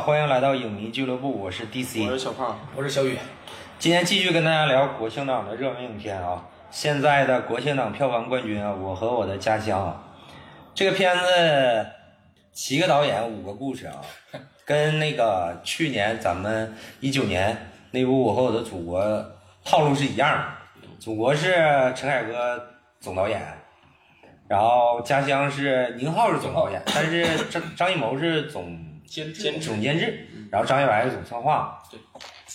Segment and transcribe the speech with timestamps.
[0.00, 3.18] 好，欢迎来到影迷俱乐部，我是 DC，我是小胖，我是小雨。
[3.78, 6.42] 今天继续跟大家聊国庆档的热门影片啊。
[6.70, 10.02] 现在的国庆档票房冠军啊，《我和我的家乡》啊，
[10.74, 11.86] 这个片子
[12.50, 14.00] 七个导演五个故事啊，
[14.64, 19.04] 跟那个去年咱们一九年那部《我和我的祖国》
[19.62, 20.88] 套路是一样的。
[20.98, 21.52] 祖国是
[21.94, 22.58] 陈凯歌
[23.00, 23.42] 总导演，
[24.48, 28.78] 然后家乡是宁浩是总导演，但是张张艺谋是总
[29.10, 31.98] 监监制总监制，然后张一白是总策划，对，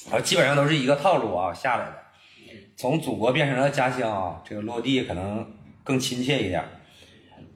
[0.10, 1.96] 然后基本上都是一个套路啊下来的。
[2.78, 5.46] 从祖国变成了家乡啊，这个落地可能
[5.84, 6.64] 更亲切一点。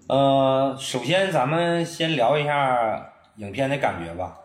[0.09, 4.38] 呃，首先咱们先聊一下影片的感觉吧。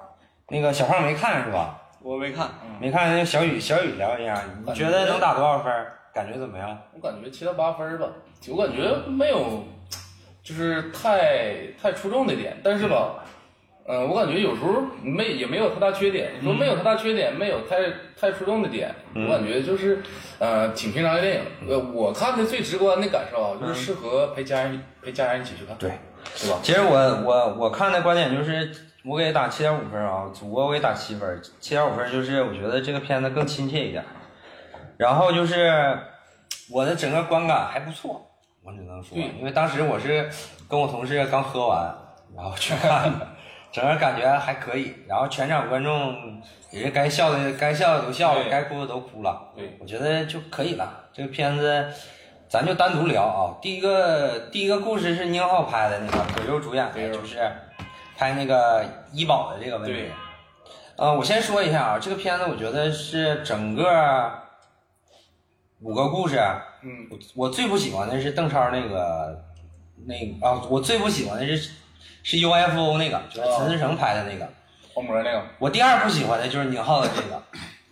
[0.48, 1.80] 那个小胖没看是吧？
[2.00, 2.48] 我没看，
[2.80, 5.72] 没看，那小雨小雨聊一下，你觉得能打多少分？
[6.12, 6.78] 感觉怎么样？
[6.92, 8.06] 我感觉七到八分吧，
[8.48, 9.64] 我感觉没有，
[10.44, 13.23] 就是太太出众的点，但是吧，嗯、
[13.86, 16.32] 我感觉有时候没也没有太大缺点。
[16.38, 17.77] 你说没有太大缺点，没有太
[18.18, 20.02] 太出众的点，我感觉就是
[20.38, 21.42] 呃挺平常的电影。
[21.68, 25.91] 呃，我看的最直观的感受啊，就是适合陪家人陪家人一起去看，对，
[26.41, 26.58] 对吧？
[26.62, 28.70] 其实我我我看的观点就是，
[29.04, 34.02] 我给打七点五分啊，祖国我给打七分，七点五分就是我觉得这个片子更亲切一点，
[34.96, 35.98] 然后就是
[36.70, 38.24] 我的整个观感还不错，
[38.62, 40.26] 我只能说，因为当时我是
[40.70, 41.94] 跟我同事刚喝完，
[42.34, 43.28] 然后去看的，
[43.75, 51.06] 整个感觉还可以，然后全场观众也是该笑的该笑的都笑了，该哭的都哭了，对我觉得就可以了。
[51.12, 51.92] 这个片子，
[52.48, 53.58] 咱就单独聊啊。
[53.61, 57.36] 第一个第一个故事是宁浩拍的那个，葛优主演的，就是
[58.16, 60.12] 拍那个医保的这个问题对。
[60.94, 64.33] 呃，我先说一下啊，这个片子我觉得是整个
[65.81, 66.38] 五个故事，
[66.84, 69.44] 嗯，我我最不喜欢的是邓超那个
[70.06, 71.72] 那个啊，我最不喜欢的是
[72.24, 74.48] 是 UFO 那个，就是陈思诚拍的那个。
[74.92, 77.40] 黄渤那个，我第二不喜欢的就是宁浩的这个。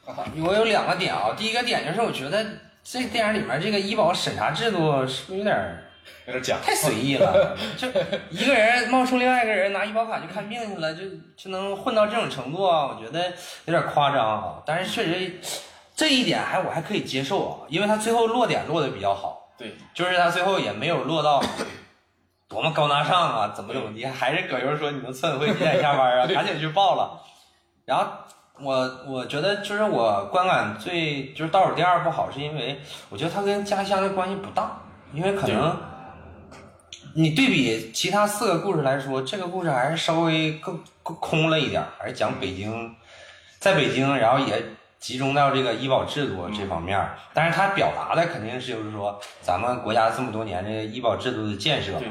[0.45, 2.45] 我有两个点啊，第一个点就是我觉得
[2.83, 5.79] 这电影里面这个医保审查制度是不是有点
[6.27, 7.57] 有点假，太随意了？
[7.77, 7.89] 就
[8.31, 11.03] 一个人冒充另外一个人拿医保卡去看病去了，就
[11.37, 12.87] 就能混到这种程度啊？
[12.87, 13.33] 我觉得
[13.67, 14.63] 有点夸张啊。
[14.65, 15.41] 但是确实
[15.95, 21.43] 这一点还我还可以接受啊，因为他最后落点落的比较好，对，就是他最后也没有落到
[22.53, 27.19] 多么高大上啊，怎么怎么地，还是葛优说你们村委会几点下班啊， 赶紧去报了。
[27.87, 28.07] 然后
[28.61, 34.83] 我我觉得就是我观感最就是倒数第二不好，是因为我觉得他跟家乡的关系不大，
[35.15, 35.75] 因为可能
[37.15, 42.95] 你对比其他四个故事来说，这个故事还是稍微更更空了一点儿，还是讲北京，
[43.59, 44.63] 在北京，然后也
[44.99, 52.09] 集中到这个医保制度这方面儿，但是他表达的肯定是就是说咱们国家这么多年这个医保制度的建设，对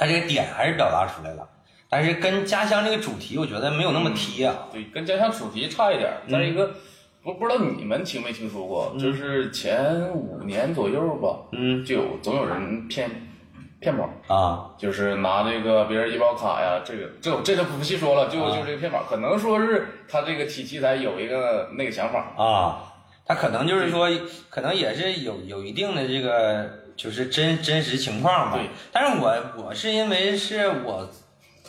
[0.00, 1.46] 他这个点还是表达出来了，
[1.90, 4.66] 但是跟家乡这个主题我觉得没有那么贴啊。
[4.72, 6.16] 对，跟家乡主题差一点儿。
[6.26, 6.70] 再一个，
[7.22, 13.10] 不不知道你们听没听说过，就是前五年左右吧，嗯就有总有人骗
[13.78, 22.88] 骗保，啊，就是拿这个别人医保卡呀，这个这这就不细说了，就啊就这个骗保，可能说是他这个题题材有一个那个想法，啊，
[23.26, 24.08] 他可能就是说，
[24.48, 28.68] 可能也是有有一定的这个就是真真实情况吧对。
[28.92, 31.08] 但是我我是因为是我，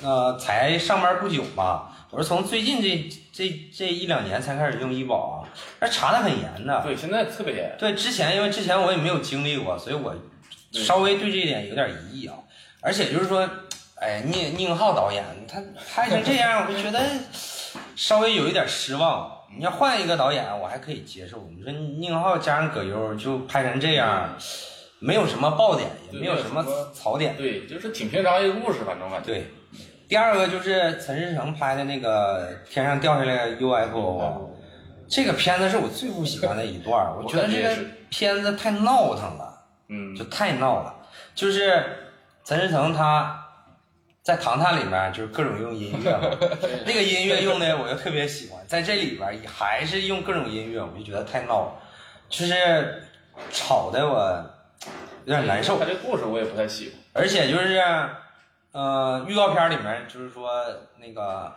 [0.04, 5.48] 呃，才上班不久嘛，我是从最近这这这一两年才开始用医保啊，
[5.80, 6.82] 那查的很严的。
[6.84, 10.14] 对，现在特别严，对，之前因为之前我也没有经历过，所以我
[10.74, 12.36] 稍微对这一点有点疑义啊。
[12.82, 13.50] 而且就是说，
[13.96, 17.00] 哎，宁宁浩导演他拍成这样，我就觉得
[17.96, 19.32] 稍微有一点失望。
[19.56, 21.48] 你要换一个导演，我还可以接受。
[21.56, 24.30] 你说宁浩加上葛优就拍成这样，
[25.02, 26.64] 没有什么爆点，也没有什么
[26.94, 27.36] 槽点。
[27.36, 29.34] 对，就是挺平常一个故事，反正感觉。
[29.34, 29.48] 对，
[30.08, 34.38] 第二个就是陈思诚拍的那个天上掉下来的 UFO 啊，
[35.10, 37.76] 这个片子是我最不喜欢的一段儿， 我觉得这个
[38.10, 39.64] 片子太闹腾了。
[39.88, 40.96] 嗯，就太闹了。
[41.34, 41.84] 就是
[42.46, 43.44] 陈思诚他
[44.22, 46.30] 在《唐探》里面就是各种用音乐嘛，
[46.86, 51.74] 那个音乐用的我就特别喜欢，在这里边也还是用各种音乐，我就觉得太闹了，
[52.30, 53.04] 就是
[53.52, 54.46] 吵的我
[55.26, 55.86] 有点难受他。
[55.86, 57.00] 这故事我也不太喜欢。
[57.14, 57.82] 而且就是，
[58.72, 60.50] 呃，预告片里面就是说
[60.98, 61.54] 那个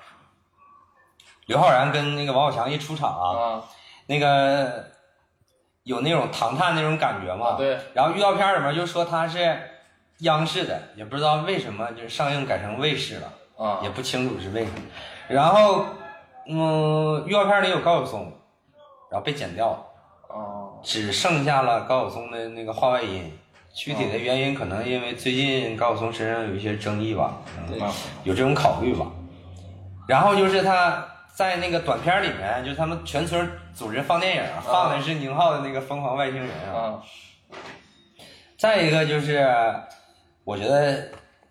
[1.47, 3.63] 刘昊然跟那个王宝强一出场啊，啊，
[4.07, 4.87] 那个
[5.85, 7.51] 有那种唐探那种感觉嘛。
[7.51, 7.79] 啊对。
[7.93, 9.57] 然后预告片里面就说他是
[10.19, 14.79] 央视的，也不知道为什么就是上映改成卫视了，啊也不清楚是为什么。
[15.29, 15.85] 然后，
[16.47, 18.33] 嗯，预告片里有高晓松，
[19.11, 19.87] 然后被剪掉了，
[20.29, 23.39] 哦，只剩下了高晓松的那个话外音。
[23.75, 27.39] 具体的原因可能因为最近高晓松身上有一些争议吧，
[28.23, 29.07] 有这种考虑吧。
[30.07, 31.05] 然后就是他
[31.35, 36.81] 在那个短片里面，就是他们全村组织放电影，放的是宁浩的那个《疯狂外星人》啊。
[36.81, 37.03] 啊，
[38.57, 39.45] 再一个就是，
[40.45, 41.09] 我觉得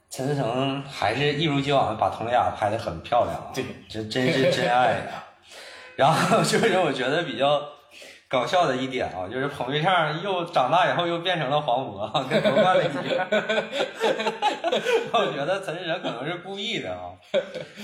[0.10, 5.24] 陈思诚还是一如既往的把佟丽娅拍的很漂亮啊，对，这真是真爱呀。
[5.98, 7.62] 然后就是我觉得比较
[8.34, 13.28] 搞笑的一点啊， 就是彭昱畅又长大以后又变成了黄渤，啊 跟夺冠了一样。
[15.14, 17.14] 我觉得陈思诚可能是故意的啊，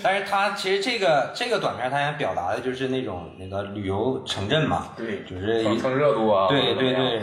[0.01, 7.21] 但是他其实这个这个短片他想表达的就是那种那个旅游城镇嘛，对，就是一蹭蹭热度啊，对对对，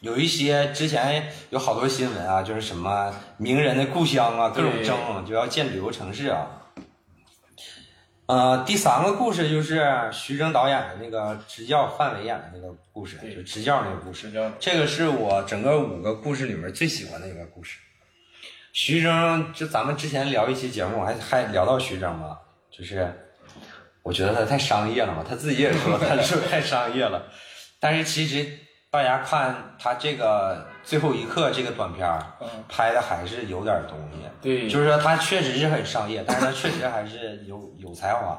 [0.00, 4.96] 有一些之前有好多新闻啊，就是什么名人的故乡啊，各种争
[5.26, 6.46] 就要建旅游城市啊。
[8.32, 14.32] 呃，第三个故事就是徐峥导演的那个支教范伟演的那个故事，对就支教那个故事。
[14.58, 17.78] 这个是我整个五个故事里面最喜欢的一个故事。
[18.72, 22.38] 徐峥，就咱们之前聊一期节目，还还聊到徐峥嘛，
[22.70, 23.06] 就是
[24.02, 27.24] 我觉得他太商业了嘛，他自己也说他是太商业了。
[27.78, 28.50] 但是其实
[28.90, 38.38] 大家看他这个最后一刻这个短片儿嗯，拍的还是有点东西，对，就是说他确实是很商业，但是他确实还是有有才华。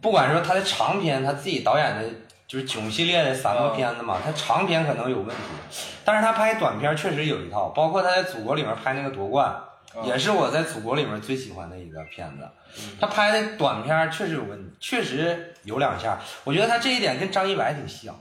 [0.00, 2.08] 不管说他的长片，他自己导演的
[2.46, 9.54] 就是囧系列的三个片子嘛，他长片可能有问题，但是他拍短片确实有一套，包括他在祖国里面拍那个夺冠，
[9.96, 10.06] 嗯。
[10.06, 12.48] 也是我在祖国里面最喜欢的一个片子。
[13.00, 18.14] 他拍的短片确实有问题，确实有两下，我觉得他这一点跟张一白挺像。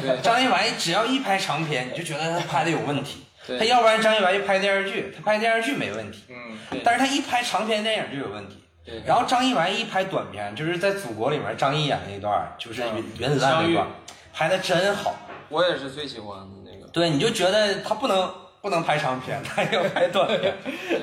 [0.00, 3.24] 对张一白只要一拍长片，你就觉得他拍的有问题。
[3.46, 8.64] 对他要不然张一白就拍电视剧，他拍电视剧没问题，嗯，对但是他一拍长片电影就有问题。
[8.86, 13.86] 对，然后张一白一拍短片，就是在《祖国》里面张译演那段，就是原嗯原子弹那段，
[14.32, 15.14] 拍的真好。
[15.50, 16.86] 我也是最喜欢的那个。
[16.90, 18.32] 对，你就觉得他不能
[18.64, 20.54] 不能拍长片，他要拍短片。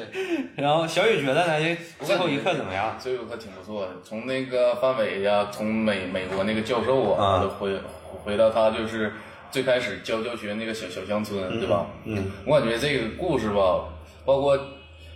[0.58, 2.98] 然后小雨觉得呢，最后一刻怎么样？
[2.98, 3.92] 最后一刻挺不错的。
[4.04, 7.80] 从那个范伟呀，从美美国那个教授啊，回
[8.24, 9.14] 回到他就是
[9.52, 11.86] 最开始教教学那个小小乡村，对吧？
[12.06, 13.86] 嗯，我感觉这个故事吧，
[14.26, 14.60] 包括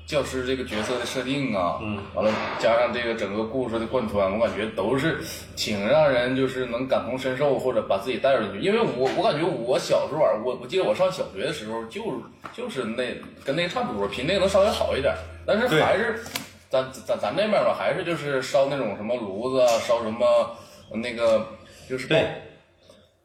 [0.06, 5.20] 教师这个角色的设定啊，嗯，完了加上这个整个故事的贯穿，我感觉都是
[5.56, 8.60] 挺让人就是能感同身受或者把自己带入进去。
[8.60, 12.22] 因为我我感觉我小时候玩，我我记得我上小学的时候就
[12.54, 15.16] 就是那跟那个差不多，比那个能稍微好一点，
[15.46, 16.24] 但是还是
[16.70, 20.56] 咱咱咱那边吧，还是就是烧那种什么炉子啊，烧什么
[20.92, 21.48] 那个
[21.90, 22.28] 就是对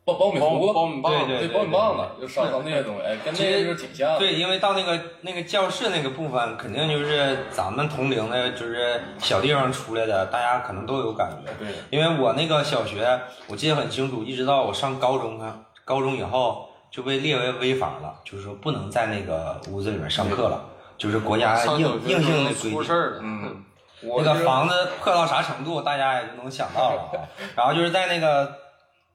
[0.05, 4.19] 爆爆米糊，爆米棒，对对爆米棒子，就烧烧那些东西，哎，跟那个就是挺像的。
[4.19, 11.53] 对，因为到那个那个教室那个部分，肯定就是咱们同龄的，就是小地方出来的，大家可能都有感觉。
[11.59, 20.65] 对，因为我那个小学，我记得很清楚，一直到我上高中啊，高中以后就被列为违法了，就是说不能在那个屋子里面上课了，
[20.97, 22.73] 就是国家硬硬性的规定。
[22.73, 23.21] 出事儿了。
[23.23, 23.63] 嗯，
[24.03, 27.23] 那个房子破到啥程度，大家也就能想到了啊。
[27.55, 28.53] 然后就是在那个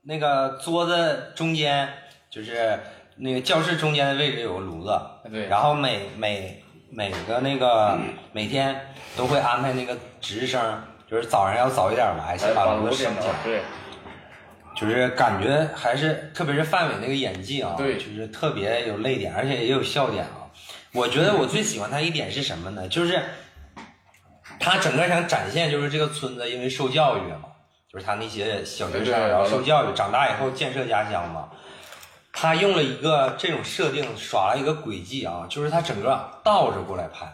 [0.07, 1.89] 那个桌子中间，
[2.29, 2.79] 就是
[3.17, 7.97] 那个教室中间的位置有个炉子，对，然后每每每个那个
[8.31, 8.79] 每天
[9.17, 10.61] 都会安排那个值日生，
[11.09, 13.33] 就是早上要早一点来，先把炉子升起来。
[13.43, 13.61] 对，
[14.75, 20.45] 就是感觉还是，特别是范伟那个演技啊，对就是特别有泪点，而且也有笑点啊。
[20.93, 22.87] 我觉得我最喜欢他一点是什么呢？
[22.87, 23.19] 就是
[24.59, 27.49] 他整个想展现，就是这个村子因为受教育嘛，
[27.95, 31.47] 就是他那些小学生，然后受教育，长大以后建设家乡嘛。
[32.33, 37.25] 他用了一个这种设定，耍了一个诡计啊，就是他整个倒着过来拍，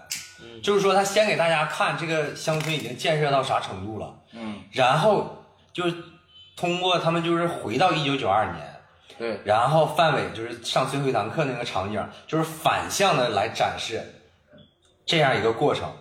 [0.62, 5.96] 就是说他先给大家看这个乡村已经建设到啥程度了，嗯，然后就是
[6.56, 8.75] 通过他们就是回到一九九二年，
[9.18, 14.00] 对，然后范伟就是上最后一堂课那个场景，就是反向的来展示
[15.08, 15.91] 这样一个过程。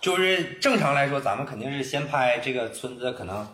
[0.00, 3.46] 就是正常来说，咱们肯定是先拍这个村子可能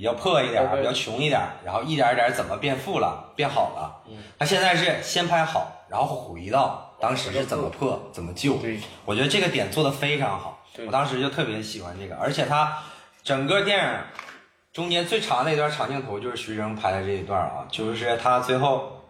[0.00, 4.02] 比较破一点儿，比较穷一点儿，然后一点儿一点儿怎么变富了、变好了。
[4.38, 8.54] 他现在是先拍好，然后回到当时是怎么破、怎么救。
[8.54, 12.78] 对，我觉得这个点做的非常好，对我当时就特别喜欢这个，而且他
[13.22, 13.90] 整个电影
[14.72, 19.02] 中间最长的一段长镜头就是徐峥拍的这一段啊，就是他最后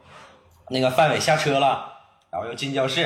[0.70, 1.86] 那个范伟下车了，
[2.32, 3.02] 然后又进教室，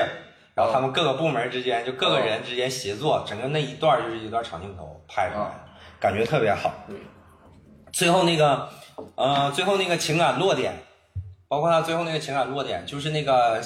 [0.55, 5.65] 然后他们各个部门之间就各个人之间协作，整个那一段就是一段长镜头拍出来的，
[6.01, 6.73] 感觉特别好。
[6.89, 6.97] 对，
[7.95, 8.69] 最后那个，
[9.15, 10.75] 呃，最后那个情感落点，
[11.47, 13.63] 包括他最后那个情感落点，就是那个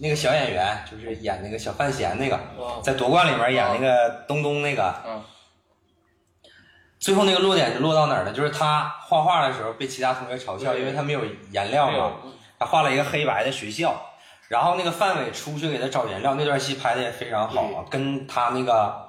[0.00, 2.80] 那个小演员，就是演那个小范闲那个，哦。
[2.82, 5.22] 在夺冠里面演那个东东那个，嗯，
[6.98, 8.32] 最后那个落点就落到哪儿了？
[8.32, 11.20] 就是他画画的时候被其他同学嘲笑，因为他没有
[11.52, 12.14] 颜料嘛，
[12.58, 13.94] 他画了一个黑白的学校，
[14.48, 19.08] 然后那个范伟出去给他找颜料，那段戏拍的也非常好啊，跟他那个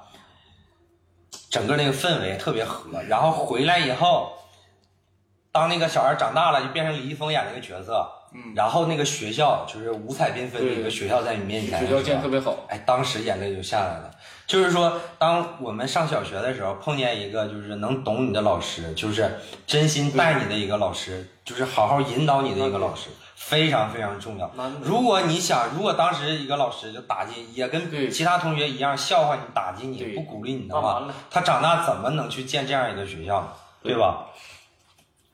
[1.50, 3.02] 整个那个氛围特别合。
[3.08, 4.32] 然后回来以后，
[5.52, 8.08] 当那个小孩长大了，就变成李易峰演那个角色。
[8.32, 14.08] 嗯然后那个学校就是五彩缤纷的一个学校在你面前，学校建得特别好，哎，当时眼泪就下来了。
[14.46, 24.48] 就是说，当我们上小学的时候，碰见一个就是能懂你的老师，就是真心带你的一个老师，就是好好引导你的一个老师，非常非常重要。
[24.80, 33.48] 如果你想，如果当时一个老师就打击，也跟其他同学一样笑话你、打击你、不鼓励你的话，他长大怎么能去建这样一个学校呢？
[33.82, 34.26] 对吧？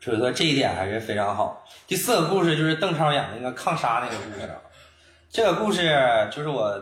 [0.07, 1.67] 所以说这一点还是非常好。
[1.85, 4.49] 第四个故事就是邓超演的那个抗沙那个故事，
[5.29, 5.99] 这个故事
[6.31, 6.81] 就是我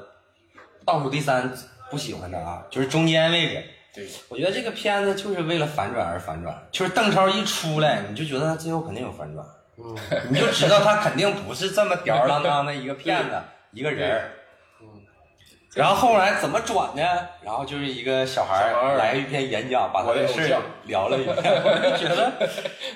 [0.85, 1.50] 倒数第三
[1.90, 3.64] 不喜欢的啊，就是中间位置。
[3.95, 9.47] 对，我觉得这个片子就是为了反转而反转，就是邓超一出来，你就觉得他最后肯定有反转，
[9.78, 9.97] 嗯，
[10.28, 13.40] 你就知道他肯定不是这么吊儿郎当的一个骗子，
[13.71, 14.31] 一个人儿。
[15.75, 17.02] 然后后来怎么转呢？
[17.43, 21.37] 然后就是一个小孩来一篇演讲，把他的事聊了一遍。
[21.64, 22.33] 我就觉得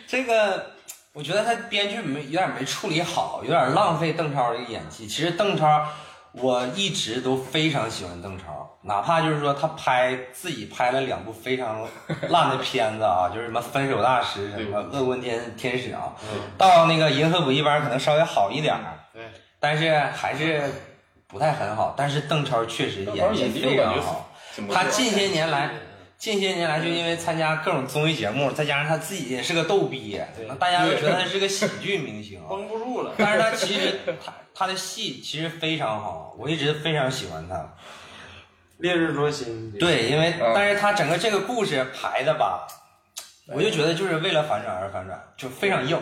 [0.06, 0.66] 这个，
[1.12, 5.06] 我觉得他编剧没有点没处理好，有点浪费邓超的演技。
[5.08, 5.84] 其实邓超，
[6.32, 11.84] 我一直都非常喜欢邓超，哪怕就是说他拍自己拍了两部非常
[12.28, 16.12] 烂的片子啊，就是什么《分手大师》什么《恶棍天天使》啊，
[16.56, 19.22] 到那个《银河补习班》可能稍微好一点儿，对，
[19.58, 20.70] 但是还是
[21.28, 21.94] 不太很好。
[21.96, 24.32] 但是邓超确实演技非常好，
[24.72, 25.70] 他近些年来。
[26.18, 32.50] 近些年来，就因为参加各种综艺节目，再加上他自己也是个逗逼，那大家都觉得他是个喜剧明星啊。
[32.50, 33.14] 绷不住了。
[33.16, 37.72] 但是他其实他他的戏其实非常好，我一直非常喜欢他。
[38.78, 42.66] 烈日灼心，对，因为嗯但是他整个这个故事排的吧，
[43.46, 45.96] 我就觉得就是为了反转而反转，就非常硬。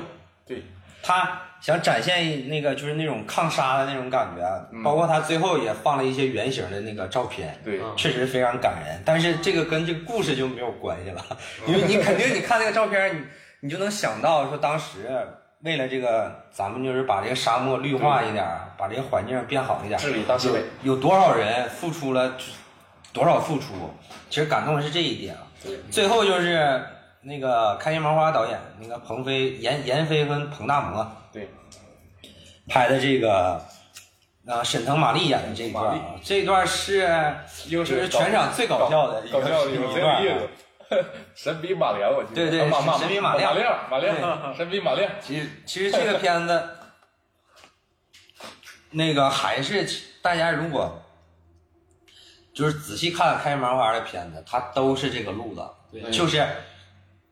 [0.46, 0.62] 对，
[1.02, 9.02] 他想展现那个就是那种抗沙的那种感觉，嗯包括他最后也放了一些原型的那个照片，对，嗯确实非常感人。
[9.04, 11.24] 但是这个跟这个故事就没有关系了，
[11.66, 13.20] 因为你肯定你看那个照片，你
[13.62, 15.26] 你就能想到说当时
[15.64, 18.46] 为了这个，咱们就是把这个沙漠绿化一点，
[18.78, 22.32] 把这个环境变好一点，治理大西北，有多少人付出了
[23.12, 23.92] 多少付出？
[24.30, 25.34] 其实感动的是这一点
[25.90, 26.80] 最后就是
[27.22, 31.25] 那个开心麻花导演那个彭飞、闫闫飞跟彭大魔对，
[32.68, 33.64] 拍的这个，
[34.46, 37.08] 啊，沈腾、马丽演的这一段啊，这一段是
[37.68, 40.22] 就是全场最搞笑的一个段。
[41.34, 42.48] 神笔马良，我记得。
[42.48, 45.10] 对对神笔马亮马亮，马亮，神笔马亮。
[45.20, 46.70] 其实其实这个片子，
[48.90, 49.84] 那个还是
[50.22, 51.02] 大家如果
[52.54, 56.46] 就是仔细看开心麻花的片子，它都是这个路子，就是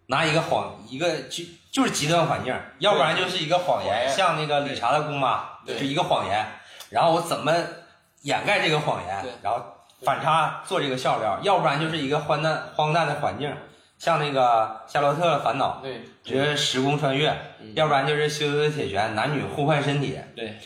[0.06, 6.46] 拿一个谎一个就就是极端环境，要不然就是一个谎言，像那个理查的姑妈，就一个谎言，
[6.88, 7.52] 然后我怎么
[8.22, 9.60] 掩盖这个谎言对，然后
[10.04, 13.52] 反差做这个笑料，要不然就是一个荒诞荒诞的环境，
[13.98, 17.36] 像那个《夏洛特烦恼》，对就是时空穿越，
[17.74, 20.16] 要不然就是修修铁拳，男女互换身体。
[20.36, 20.56] 对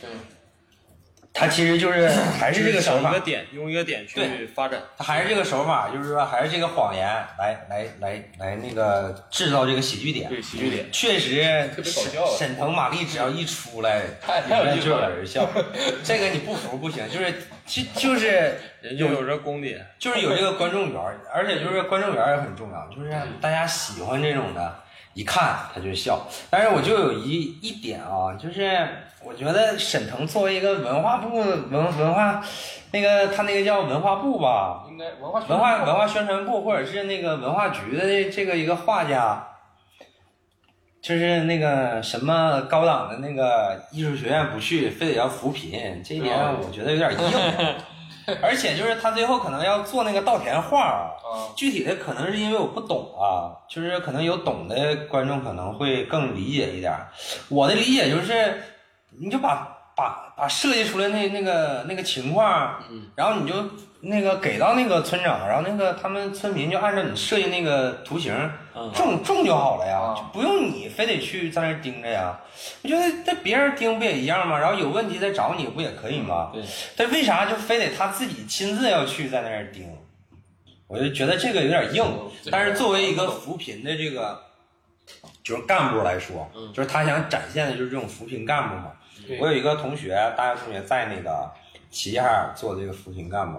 [1.32, 2.08] 对，它其实就是
[2.38, 4.80] 还是这个手法想一个，点，用一个点去对发展。
[4.96, 7.06] 他还是这个手法，就是说还是这个谎言
[7.38, 10.28] 来来来来那个制造这个喜剧点。
[10.28, 10.90] 对，喜剧点。
[10.90, 11.42] 确实，
[11.74, 15.48] 特别搞笑啊沈腾、马丽只要一出来， 太里面就有人笑。
[16.02, 17.32] 这个你不服不行，就是
[17.66, 21.00] 就就是 人就有这功底，就是有这个观众缘，
[21.32, 24.82] 而且就是观众缘也很重要，就是大家喜欢这种的，
[25.18, 26.24] 一看他就笑。
[26.48, 28.86] 但是我就有一一点啊，就是
[29.24, 32.40] 我觉得沈腾作为一个文化部文文化，
[32.92, 39.48] 那个他那个叫文化部吧，应该文化文化文化宣传部或者是那个文化局的这个一个画家，
[41.02, 47.18] 就是那个什么高档的那个艺术学院不去，非得要扶贫，这一点我觉得有点硬。
[48.42, 56.92] 而且就是他最后可能要做那个稻田画啊，啊，具体的可能是因为我不懂啊，就是可能有懂的观众可能会更理解一点。
[57.48, 58.62] 我的理解就是，
[59.18, 62.74] 你就把把把设计出来那那个那个情况，
[63.14, 63.54] 然后你就
[64.00, 68.50] 那个给到那个村长，然后那个他们村民就按照你设计那个图形嗯
[68.94, 72.38] 种种就好了呀，啊就不用你非得去在那儿盯着呀。
[72.82, 74.58] 我觉得在别人盯不也一样吗？
[74.58, 76.50] 然后有问题再找你不也可以吗？
[76.52, 76.62] 对，
[76.96, 79.86] 但为啥就非得他自己亲自要去在那儿盯？
[80.86, 82.04] 我就觉得这个有点硬。
[82.50, 84.42] 但是作为一个扶贫的这个
[85.42, 88.92] 就是干部来说，嗯就是他想展现的就是这种扶贫干部嘛。
[89.40, 91.50] 我有一个同学，大学同学在那个
[91.90, 93.58] 齐齐哈尔做这个扶贫干部，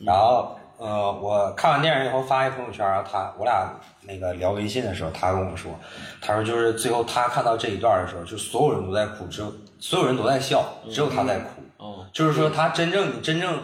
[0.00, 5.78] 嗯然后呃，我看完电影以后发一朋友圈，然后他我俩那个聊微信的时候，他跟我说，
[6.20, 11.62] 他说就是最后他看到这一段的时候，就所有人都在哭，只有所有人都在笑，只有他在哭。
[11.78, 13.60] 嗯，就是说他真正你真正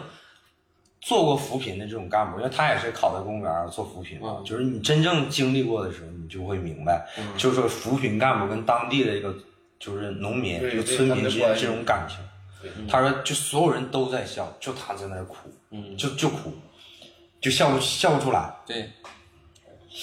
[1.01, 9.33] 做过扶贫的这种干部，因为他也是考到公务员做扶贫嘛，就是你真正经历过的时候，你就会明白，就是说扶贫干部跟当地的一个
[9.79, 12.17] 就是农民、对这个对他们的村民之间关系这种感情。
[12.89, 15.35] 他说，就所有人都在笑，就他在那儿哭，
[15.71, 16.51] 嗯就就哭，
[17.41, 18.53] 就笑不笑不出来。
[18.65, 18.89] 对，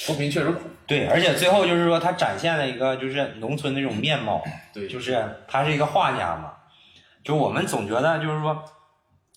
[0.05, 6.53] 扶贫确实苦，对，而且最后就是说，他展现了一个就是农村那种面貌，对就是他是一个画家嘛，
[7.23, 8.65] 就我们总觉得就是说，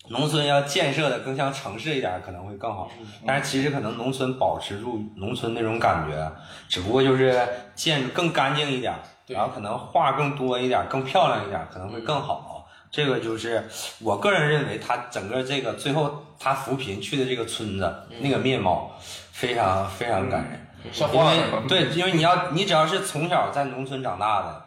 [0.09, 2.89] 农村要建设的更像城市一点可能会更好，
[3.25, 6.31] 但是其实可能农村保持住农村那种感觉，
[6.67, 8.93] 只不过就是建筑更干净一点，
[9.25, 12.58] 对然后可能画更多一点，更漂亮一点，可能会更好。
[12.91, 13.67] 这个就是
[13.99, 18.91] 我个人认为，他整个这个最后他扶贫去的这个村子、那个面貌，
[19.31, 20.65] 非常非常感人。
[20.91, 24.63] 像因为对，因为你要你只要是从小在农村长大的，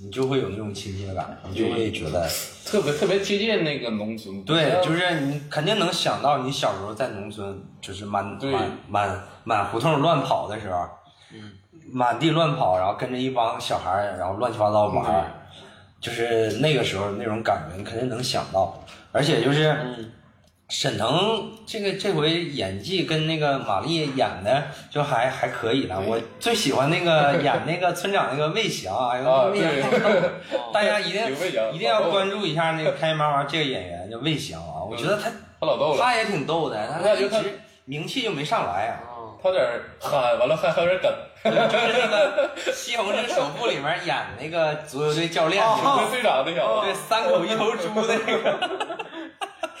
[0.00, 2.26] 你就会有那种亲切感，你就会觉得，
[2.64, 4.44] 特别特别贴近那个农村。
[4.44, 10.88] 对，就是你肯定能想到你小时候在农村，就是满满满满胡同乱跑的时候，
[11.34, 11.52] 嗯，
[11.92, 15.32] 满地乱跑，然后跟着一帮小孩，然后乱七八糟玩儿，
[16.00, 19.76] 就是那个时候那种感觉，你肯定能想到，而且就是。
[20.72, 29.52] 沈腾这个这回演技跟那个马丽演的就还还可以了，我最喜欢那个 演那个村长那个魏翔，哎呦，
[30.72, 31.22] 大家一定
[31.74, 35.28] 一定要关注一下那个开心麻花这个演员叫魏翔啊，我觉得他
[35.58, 39.09] 他老逗了，他也挺逗的，他他一直名气就没上来啊，
[39.42, 41.12] 他有点儿憨，完了还还有点梗，
[41.44, 48.58] 就是那个《西红柿首富》里面演那个足球队教练足球队队长那小对，三口一头猪那个，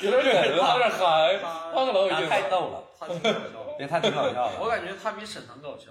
[0.00, 1.38] 有点梗，他有点憨，
[1.74, 2.30] 他可老有他劲了。
[2.30, 4.50] 太逗了，他挺搞笑的对他挺搞笑的。
[4.60, 5.90] 我感觉他比沈腾搞笑。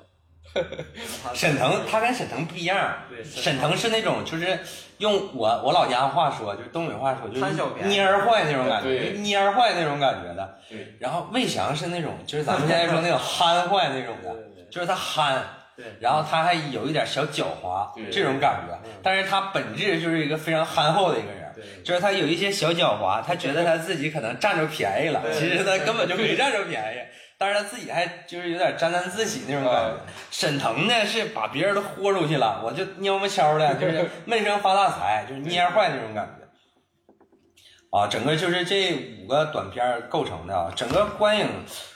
[0.54, 2.78] 他沈腾他跟沈腾不一样，
[3.10, 4.60] 对沈腾是那种就是
[4.98, 10.60] 用我我老家话说，就是东北话说，就是蔫儿坏那种感觉，就蔫儿坏那种感觉的。
[10.70, 14.36] 对，然后魏翔是那种，就是咱们现在说那种 憨坏那种的，
[14.70, 15.44] 就是他憨，
[15.76, 21.40] 对然后他还有一点小狡猾对这种感觉，但是他本质就是一个非常憨厚的一个人。
[21.56, 27.00] 对就是他有一些小狡猾，他觉得他自己可能占着便宜了，对其实他根本就没占着便宜，
[27.40, 29.98] 但是他自己还就是有点沾沾自喜那种感觉。
[30.30, 37.98] 沈腾呢是把别人都豁出去了，我就蔫不悄的，就是 闷声发大财，就是蔫坏那种感觉。
[37.98, 41.48] 啊，整个就是这五个短片构成的啊，整个观影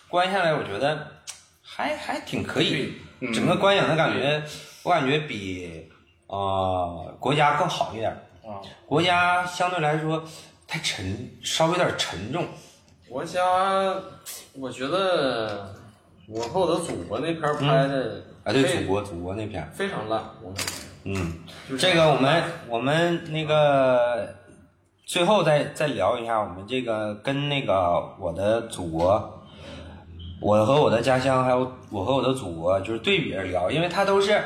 [0.08, 1.08] 观下来，我觉得
[1.62, 2.94] 还还挺可以。
[3.20, 4.42] 嗯整个观影的感觉，
[4.84, 5.90] 我感觉比
[6.28, 8.18] 呃国家更好一点儿。
[8.50, 10.24] 啊，国家相对来说
[10.68, 12.48] 太沉，稍微有点沉重。
[13.08, 13.40] 国家，
[14.56, 15.74] 我觉得
[16.28, 20.22] 我和我的祖国那片儿拍的啊，对，非祖国祖国那片，非常烂，
[21.06, 21.34] 嗯，
[21.68, 21.82] 就是。
[21.82, 24.36] 这个我们我们那个
[25.06, 29.44] 最后再再聊一下，我们这个跟那个我的祖国，
[30.40, 34.40] 我和我的家乡，还有我和我的祖国，就是对比着聊，因为它都是，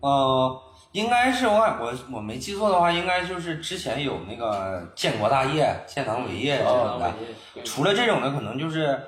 [0.00, 0.60] 呃，
[0.92, 7.12] 应该是我我我没记错的话，应该就是之前有那个建国大业、建党伟业这种的。
[7.64, 8.98] 除了这种的，可能就是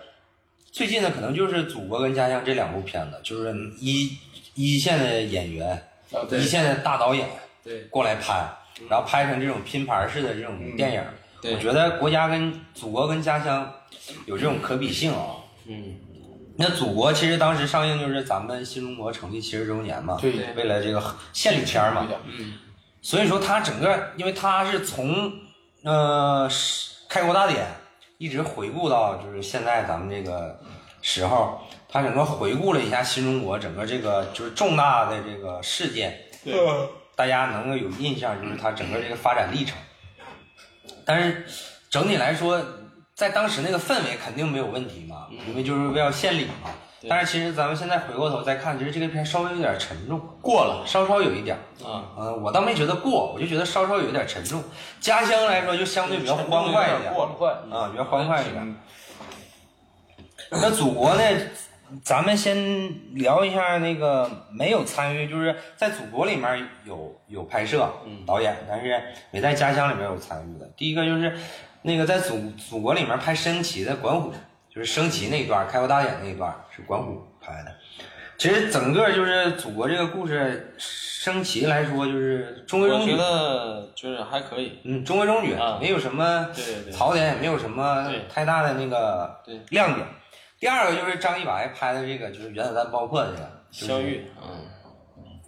[0.70, 4.18] 最近的，可能就是《祖国》跟《家乡》这两部片子，就是一
[4.54, 5.82] 一线的演员、
[6.30, 7.28] 一线的大导演
[7.90, 8.46] 过来拍，
[8.88, 11.02] 然后拍成这种拼盘式的这种电影。
[11.52, 13.70] 我觉得国家跟祖国跟家乡
[14.24, 15.36] 有这种可比性啊。
[15.66, 15.96] 嗯，
[16.56, 22.54] 那祖国其实当时上映就是咱们新中国成立七十周年嘛，对为了这个献礼片嘛，嗯，
[23.02, 25.32] 所以说它整个，因为它是从
[25.82, 26.48] 呃
[27.08, 27.66] 开国大典
[28.18, 30.60] 一直回顾到就是现在咱们这个
[31.02, 36.54] 时候，它整个回顾了一下新中国整个这个就是重大的这个事件，对
[37.16, 39.76] 大家能够有印象，就是它整个这个发展历程。
[41.04, 41.44] 但是
[41.90, 42.64] 整体来说，
[43.14, 46.70] 在当时那个氛围肯定没有问题嘛，因为就是为了献礼嘛。
[47.06, 51.54] 但是其实咱们现在回过头再看，其实这个片稍微有点沉重，过了，稍稍有一点。
[51.84, 54.64] 啊，嗯，我倒没觉得过，我就觉得稍稍有一点沉重。
[55.00, 58.62] 家乡来说就相对比较欢快一点，过了快，啊，比较欢快一点。
[58.62, 58.76] 嗯
[60.62, 61.22] 那祖国呢？
[62.02, 67.88] 咱们先聊一下那个没有参与，就是在祖国里面有有拍摄
[68.26, 69.00] 导演，但是
[69.30, 70.66] 没在家乡里面有参与的。
[70.76, 71.36] 第一个就是
[71.86, 74.32] 那个在祖祖国里面拍升旗的管虎，
[74.70, 77.74] 就是升旗那一段，开国大典那一段是管虎拍的。
[78.38, 84.80] 其实整个就是祖国这个故事升旗来说，就是中规中矩我觉，得就是还可以。
[84.82, 90.06] 嗯，中规中矩，啊没有什么对对对槽点，也没有什么对太大的那个对亮点。
[90.58, 94.66] 第二个就是张一白拍的这个，就是原子弹爆破的这个就是肖玉，嗯，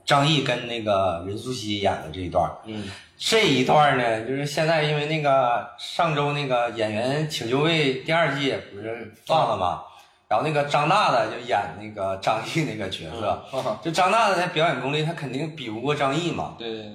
[0.04, 2.50] 张译跟那个任素汐演的这一段。
[2.66, 2.84] 嗯，
[3.18, 9.82] 这一段呢，就是现在因为那个上周那个演员请就位第二季不是放了吗？
[10.28, 16.56] 然后那个张大大就演那个张译那个角色，啊就张大大在表演功力他肯定比不过张译嘛。
[16.58, 16.92] 对对对，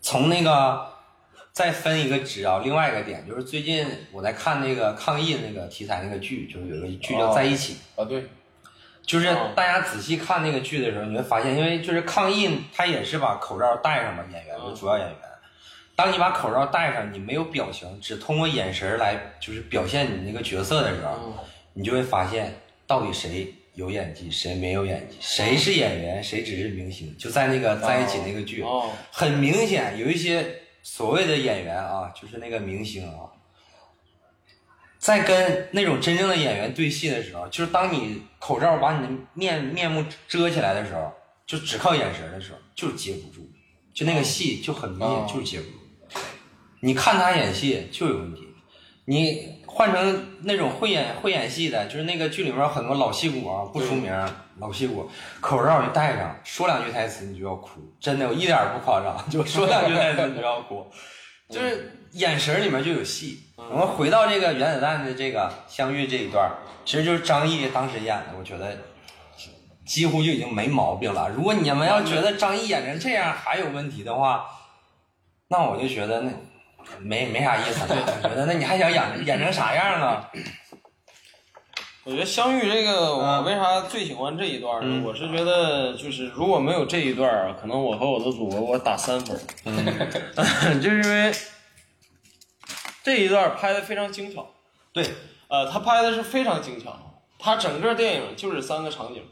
[0.00, 0.84] 从那个
[1.52, 7.76] 再分一个值啊，另外一个点就是最近我在看那个抗疫那个题材那个剧，就是有个剧叫《在一起》。
[8.02, 8.26] 啊，对，
[9.06, 14.68] 就是哦大家仔细看那个剧的时候，你会发现，因为就是抗疫，他也是把口罩戴上嘛，演员嗯。
[14.68, 15.16] 就主要演员。
[15.94, 21.34] 当你把口罩戴上，你没有表情，只通过眼神来就是表现你那个角色的时候，嗯。
[21.72, 22.52] 你就会发现
[22.86, 27.16] 到底谁有演技，谁没有演技，谁是演员，谁只是明星。
[27.16, 30.44] 就在那个在一起那个剧，哦，很明显有一些
[30.82, 33.28] 所谓的演员啊，就是那个明星啊，
[35.06, 41.12] 在跟那种真正的演员对戏的时候，就是当你口罩把你的面面目遮起来的时候，
[41.46, 43.48] 就只靠眼神的时候，就是接不住，
[43.94, 45.76] 就那个戏就很明显，就是接不住。
[46.80, 48.48] 你看他演戏就有问题，
[49.04, 54.12] 你换成那种会演会演戏的，就是那个剧里面很多老戏骨啊，不出名，
[54.58, 55.08] 老戏骨，
[55.40, 60.84] 口罩一戴上，说两句台词你就要哭，真的，我一点不夸张，就说两句台词你就要哭，
[61.48, 63.42] 就是眼神里面就有戏。
[63.56, 66.50] 我们回到这个原子弹的这个相遇这一段，
[66.84, 68.76] 其实就是张译当时演的，我觉得
[69.84, 71.28] 几乎就已经没毛病了。
[71.30, 74.46] 如果你们要觉得张译演成这样还有问题的话，
[75.48, 76.30] 那我就觉得那
[77.00, 78.20] 没没啥意思了。
[78.22, 80.24] 我觉得那你还想演演成啥样呢？
[82.04, 84.86] 我觉得相遇这个，我嗯为啥最喜欢这一段呢？
[84.88, 89.84] 嗯我是觉得就是如果没有这一段，可能我和我的祖国我打三分，嗯，
[90.80, 91.32] 就是因为
[93.06, 94.52] 这一段拍的非常精巧。
[94.92, 95.06] 对，
[95.46, 99.22] 呃，他拍的是非常精巧，他整个电影就是三个场景，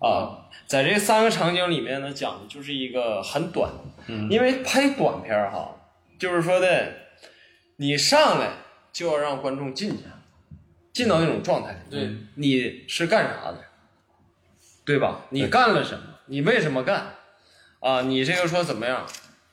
[0.00, 3.72] 啊，在这三个场景里面呢，讲的就是一个很短，
[4.08, 5.74] 嗯因为拍短片儿哈，
[6.18, 6.92] 就是说的，
[7.76, 8.50] 你上来
[8.92, 10.04] 就要让观众进去，
[10.92, 13.64] 进到那种状态里，对，你是干啥的，
[14.84, 15.22] 对吧？
[15.30, 16.04] 你干了什么？
[16.26, 17.14] 你为什么干？
[17.78, 19.06] 啊，你这个说怎么样？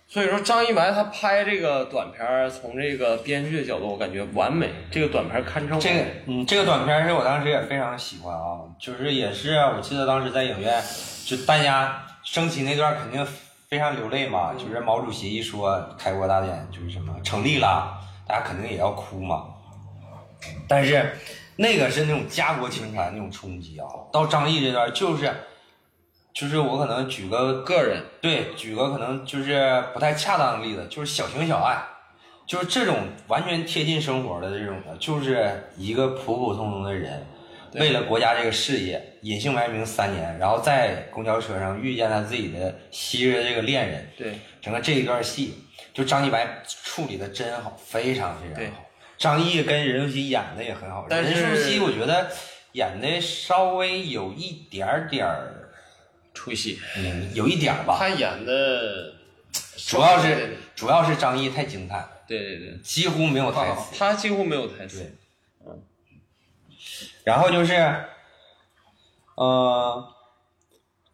[0.10, 4.70] 所以说张一白他拍这个短片儿，从这个编剧的角度，我感觉完美。
[4.90, 10.82] 这个短片儿堪称这个嗯，这个短片是我当时也非常喜欢啊，就是也是我记得当时在影院，
[11.26, 13.28] 就大家升旗那段肯定
[13.68, 19.44] 非常流泪嘛，就是毛主席一说开国大典就是什么成立了，大家肯定也要哭嘛。
[20.70, 21.18] 但是
[21.58, 25.30] 那个是那种家国情怀那种冲击啊，到张译这段就是，
[26.38, 31.82] 就是我可能举个个人，对，举个可能就是不太恰当的例子，就是小情小爱，
[32.46, 37.26] 就是这种完全贴近生活的这种的，就是一个普普通通的人，
[37.74, 45.56] 为了国家这个事业隐姓埋名三年，然后在公交车上遇见他自己的昔日的这个恋人，对整个这一段戏，
[45.92, 48.84] 就张一白处理的真好，非常非常好。
[49.18, 52.30] 张译跟任素汐演的也很好，但是任素汐我觉得
[52.74, 55.57] 演的稍微有一点点儿，
[56.38, 57.96] 出戏，嗯，有一点儿吧。
[57.98, 59.14] 他演的
[59.76, 63.98] 主要是主要是张译太精彩了，对对对，几乎没有台词。
[63.98, 65.74] 他几乎没有台词对。
[67.24, 67.74] 然后就是，
[69.36, 70.14] 呃，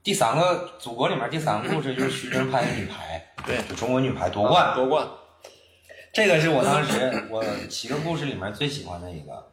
[0.03, 5.07] 第三个祖国里面第三个故事就是徐峥拍的女排，对就中国女排夺冠，夺冠，
[6.13, 9.51] 这个是我当时我七个故事里面最喜欢的一个。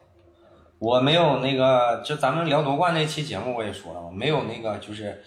[0.77, 5.23] 我没有那个，就咱们聊夺冠那期节目我也说了我，没有那个就是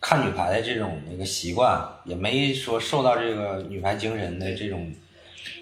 [0.00, 4.92] 看女排的这种那个习惯，也没说受到这个女排精神的这种，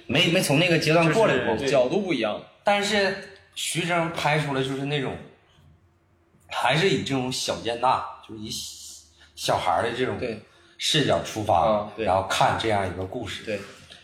[0.07, 1.57] 没没从那个阶段过来过。
[1.67, 2.43] 角度不一样。
[2.65, 3.17] 但是
[3.55, 5.17] 徐峥拍出来就是那种，
[6.49, 8.51] 还是以这种小见大，就是以
[9.35, 10.19] 小孩的这种
[10.77, 13.61] 视角出发，然后看这样一个故事，对，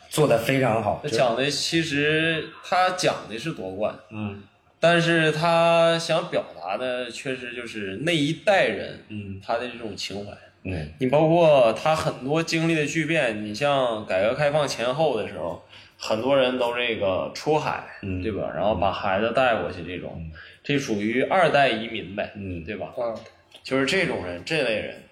[0.09, 1.01] 做的非常好。
[1.03, 4.43] 他讲的其实他讲的是夺冠，嗯
[4.79, 9.41] 但是他想表达的确实就是那一代人嗯。
[9.45, 10.33] 他的这种情怀。
[10.65, 10.93] 嗯。
[10.99, 15.63] 你包括他很多经历的巨变，你像改革开放前后的时候，
[15.99, 18.23] 很多人都这个出海，嗯。
[18.23, 18.51] 对吧？
[18.55, 20.31] 然后把孩子带过去，这种，
[20.63, 22.63] 这属于二代移民呗，嗯。
[22.65, 22.93] 对吧？
[22.99, 23.15] 嗯，
[23.63, 25.03] 就是这种人，这类人，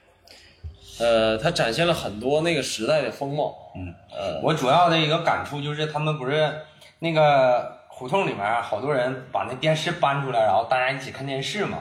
[1.00, 6.52] 呃，他展现了很多那个时代的风貌，嗯，呃，我主要的一个感触就是他们不是
[7.00, 11.78] 那个胡同里面好多人把那电视搬出来，然后大家一起看电视嘛。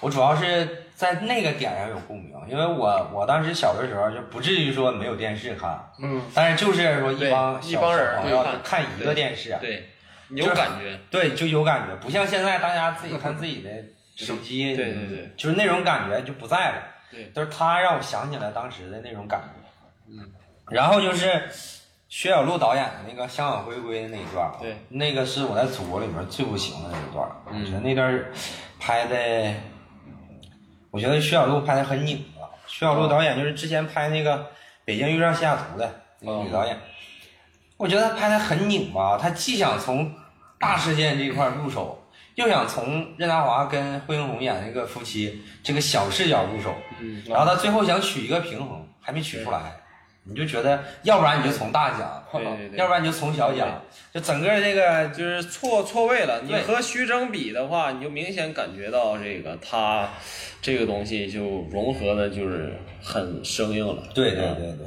[0.00, 9.88] 我主要是在那个点上有共鸣，因为我我当时小的时候就不至于说没有电视看，嗯，但是就是说一帮小一帮人小朋友看一个电视，对，
[10.28, 13.70] 有感觉，对，就有感觉，不像现在大家自己看自己的
[14.14, 16.82] 手机，对对对，就是那种感觉就不在了。
[17.10, 20.10] 对，就是他让我想起来当时的那种感觉。
[20.10, 20.30] 嗯，
[20.68, 21.48] 然后就是
[22.08, 28.24] 薛晓路导演的那个香港回归的那一段，对，那个是我在祖国里面最不行的那一段嗯，我觉得那段
[28.78, 29.54] 拍的，
[30.90, 32.46] 我觉得薛晓路拍的很拧巴。
[32.66, 34.38] 薛晓路导演就是之前拍那个
[34.84, 36.78] 《北京遇上西雅图》的那个女导演，
[37.76, 40.12] 我觉得他拍的很拧巴，他既想从
[40.58, 49.58] 大事件这一块入手，又想从任达华跟惠英红演那个夫妻这个小视角入手，嗯，然后他最后想取一个平衡，还没取出来，
[50.28, 53.80] 你就觉得要不然你就从大讲， 对对对要不然你就从小讲，
[54.12, 56.42] 就整个这个就是错错位了。
[56.42, 60.08] 你和徐峥比的话，你就明显感觉到这个他
[60.60, 64.02] 这个东西就融合的就是很生硬了。
[64.14, 64.86] 对对对对。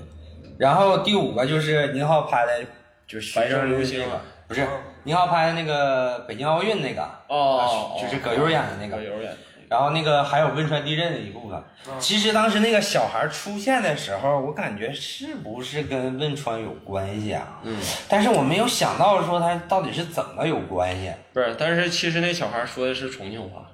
[0.58, 2.65] 然后第五个就是宁浩拍的，
[3.08, 4.10] 就是白日流星星
[4.45, 4.67] 不是
[5.04, 9.38] 宁浩拍的那个北京奥运那个，哦，就是葛优演的那个葛优演的
[9.69, 11.63] 然后那个还有汶川地震的一部分。
[11.99, 17.60] 其实当时那个小孩出现的时候，我感觉是不是跟汶川有关系啊？
[17.63, 17.79] 嗯，
[18.10, 23.65] 但是我没有想到说他到底是怎么有关系，不是，但是其实那小孩说的是重庆话，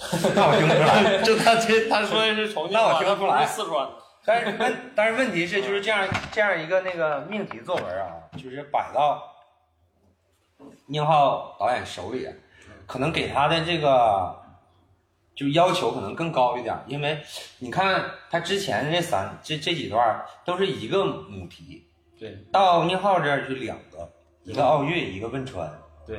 [0.34, 1.18] 那我听不出来。
[1.24, 3.88] 就他这他说的是重庆那我听不出来四川。
[4.22, 9.22] 但是问，但是问题是，就是这样这样一个那个命题作文啊，就是摆到
[10.86, 12.28] 宁浩导演手里，
[12.86, 14.38] 可能给他的这个
[15.40, 17.18] 就要求可能更高一点，因为
[17.60, 21.86] 你看他之前这三这这几段都是一个母题，
[22.18, 22.36] 对。
[22.52, 24.06] 到宁浩这儿就两个，
[24.44, 25.66] 一个奥运，一个汶川，
[26.06, 26.18] 对，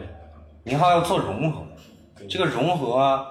[0.64, 1.68] 宁浩要做融合，
[2.28, 3.24] 这个融合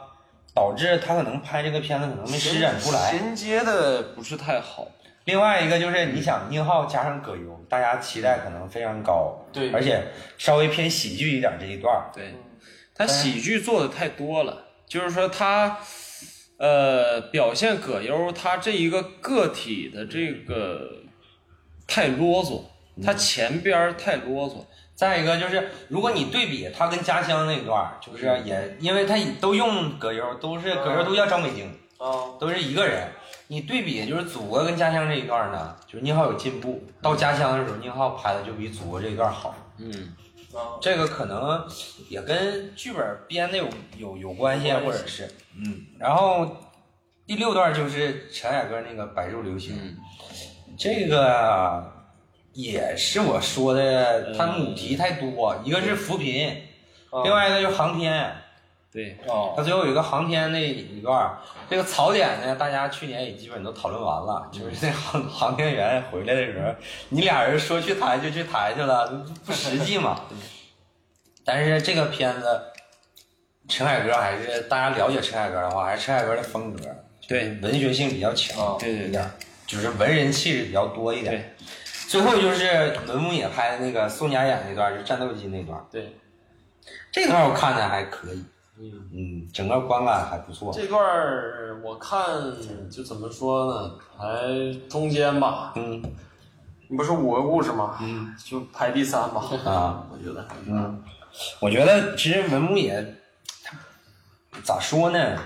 [0.55, 3.11] 导致他可能拍这个片子可能没施展出来。
[3.11, 4.87] 衔接的不是太好。
[5.25, 9.73] 另外一个就是你想宁浩加上葛优，大家期待可能非常高，对。
[9.73, 10.01] 而且
[10.39, 12.33] 稍微偏喜剧一点这一段，对，
[12.95, 14.57] 他喜剧做的太多了，
[14.91, 15.79] 就是说他，
[16.59, 20.97] 呃，表现葛优他这一个个体的这个
[21.87, 22.63] 太啰嗦，
[23.01, 24.65] 他前边儿太啰嗦。
[24.97, 33.09] 再一个就是，如果你对比他跟家乡那一段，就是也因为他都用葛优，都是葛优都叫张北京，啊，都是一个人。
[33.47, 39.55] 你对比就是祖国跟家乡这一段呢，就是宁浩有进步，到家乡的时候宁浩拍的就比祖国这一段好。
[39.79, 40.15] 嗯，
[40.55, 41.67] 啊，这个可能
[42.09, 46.57] 也跟剧本编的有有有关系，或者是嗯，然后
[47.27, 49.97] 第六段就是陈凯歌那个《白昼流星》，嗯。
[50.79, 51.93] 这个
[52.55, 56.49] 也是我说的，它母题太多，一个是扶贫，
[57.11, 58.35] 啊另外一个就是航天，
[58.93, 59.55] 对，哦。
[59.57, 66.75] 它最后有一个航天那一段儿，这个槽点呢，大家去年也基本都讨论完了，就是那航航天员回来的时候，
[67.11, 69.09] 你俩人说去抬就去抬去了，
[69.47, 70.21] 不实际嘛。
[71.45, 72.61] 但是这个片子，
[73.69, 76.83] 陈凯歌还是大家了解陈凯歌的话，还是陈凯歌的风格，
[77.29, 79.31] 对，文学性比较强，对对一点，
[79.67, 81.33] 就是文人气质比较多一点。
[81.33, 81.67] 对。
[82.09, 86.13] 最后就是文牧野拍的那个宋佳演那段，就战斗机那段，对，
[87.13, 88.45] 这段我看的还可以，
[89.13, 90.73] 嗯，整个观感还不错。
[90.73, 92.25] 这段儿我看
[92.91, 96.03] 就怎么说呢，还中间吧，嗯
[96.97, 97.99] 不是五个故事吗？
[98.01, 100.47] 嗯就排第三吧，啊，我觉得。
[100.67, 101.03] 嗯，
[101.61, 103.15] 我觉得其实文牧野，
[104.51, 105.39] 他咋说呢？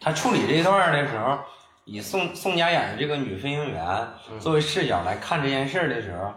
[0.00, 1.38] 他处理这段的时候，
[1.84, 4.08] 以宋宋佳演的这个女飞行员
[4.40, 6.32] 作为视角来看这件事的时候，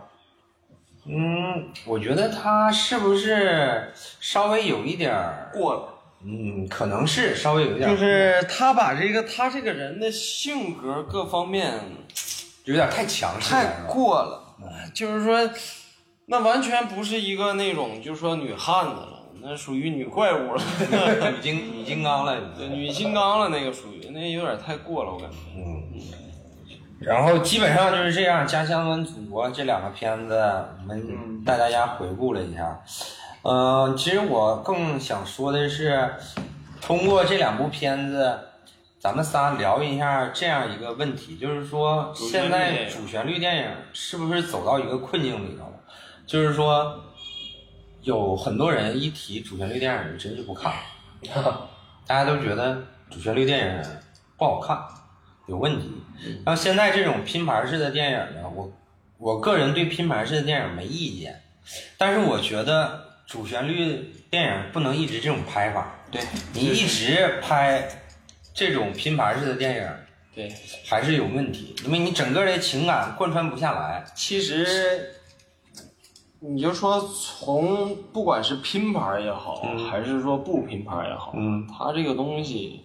[1.07, 11.79] 嗯，我觉得他是不是稍微有一点儿，过了，嗯，可能是稍微有一点儿，就是他把这个他这个人的性格各方面
[12.63, 14.41] 有点太强势了，太过了，
[14.93, 15.47] 就是说，
[16.25, 20.63] 那完全不是一个那种就是说女汉子了，那属于女怪物了，
[21.31, 25.37] 女金女金刚了，对女金刚了，那个属于那有点太过了，我感觉。
[25.55, 25.83] 嗯，
[26.99, 30.35] 然后基本上就是这样，《家乡跟祖国》这两个片子，
[30.81, 32.81] 我们带大家回顾了一下。
[33.43, 36.15] 嗯、其实我更想说的是，
[36.81, 38.39] 通过这两部片子，
[38.97, 45.73] 咱们仨聊一下这样一个问题，就是说现在主旋律电影是不是走到一个困境里头了？
[46.25, 46.99] 就是说，
[48.01, 50.73] 有很多人一提主旋律电影，真是不看。
[52.07, 52.81] 大家都觉得
[53.11, 53.83] 主旋律电影
[54.37, 54.79] 不好看，
[55.45, 55.91] 有问题。
[56.45, 58.71] 然后现在这种拼盘式的电影呢，我
[59.17, 61.41] 我个人对拼盘式的电影没意见，
[61.97, 65.95] 但是我觉得主旋律电影不能一直这种拍法。
[66.11, 66.21] 对
[66.53, 67.87] 你一直拍
[68.53, 69.89] 这种拼盘式的电影
[70.33, 70.53] 对，
[70.87, 74.05] 还是有问题，因为你整个的情感贯穿不下来。
[74.13, 75.15] 其实
[76.39, 82.81] 你就说从不管是拼盘也好，嗯还是说不拼盘也好，嗯它这个东西，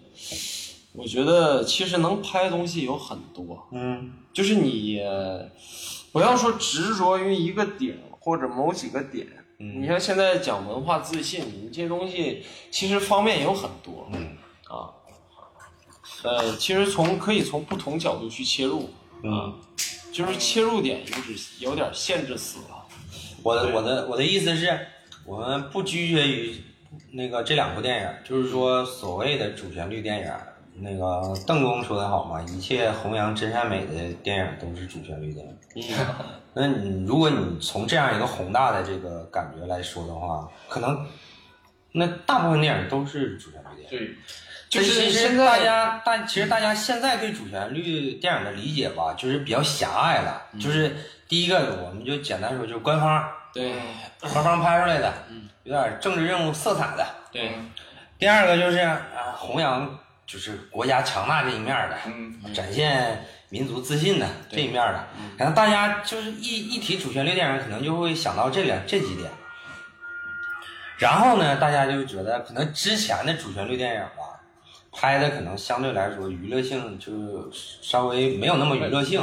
[0.92, 5.48] 我觉得其实能拍的东西有很多，嗯就是你呃
[6.12, 9.26] 不要说执着于一个点或者某几个点。
[9.58, 14.08] 嗯你像现在讲文化自信，你这些东西其实方面有很多。
[14.12, 14.36] 嗯
[14.68, 14.90] 啊，
[16.22, 18.88] 呃，其实从可以从不同角度去切入，
[19.22, 19.54] 嗯，
[20.10, 22.86] 就是切入点有点有点限制死了。
[23.42, 24.86] 我的我的我的意思是，
[25.24, 26.56] 我们不拘结于
[27.12, 30.32] 那个这两部电影，就是说所谓的主旋律电影。
[30.80, 35.56] 那个邓公说的好嘛，一切弘扬真善美的电影都是主旋律电影。
[35.74, 35.82] 嗯，
[36.54, 41.06] 那你如果你从这样一个宏大的这个感觉来说的话，可能
[41.92, 44.08] 那大部分电影都是主旋律电影。
[44.08, 44.16] 对，
[44.68, 50.42] 就是其实现在大家大其实大家现在对主旋律电影的理解吧，就是比较狭隘了。
[50.60, 50.96] 就是
[51.28, 53.74] 第一个，我们就简单说，就是官方对
[54.20, 55.12] 官方拍出来的，
[55.64, 57.06] 有点政治任务色彩的。
[57.32, 57.52] 对，
[58.18, 59.98] 第二个就是啊，弘扬
[60.30, 65.08] 就是国家强大这一面的，嗯展现民族自信的这一面的。
[65.36, 69.28] 可能大家就是一一提主旋律电影，可能就会想到这两这几点。
[70.98, 74.40] 然后呢，大家就觉得可能之前的主旋律电影吧，
[74.92, 79.20] 拍的可能相对来说娱乐性就稍微没有那么娱乐性，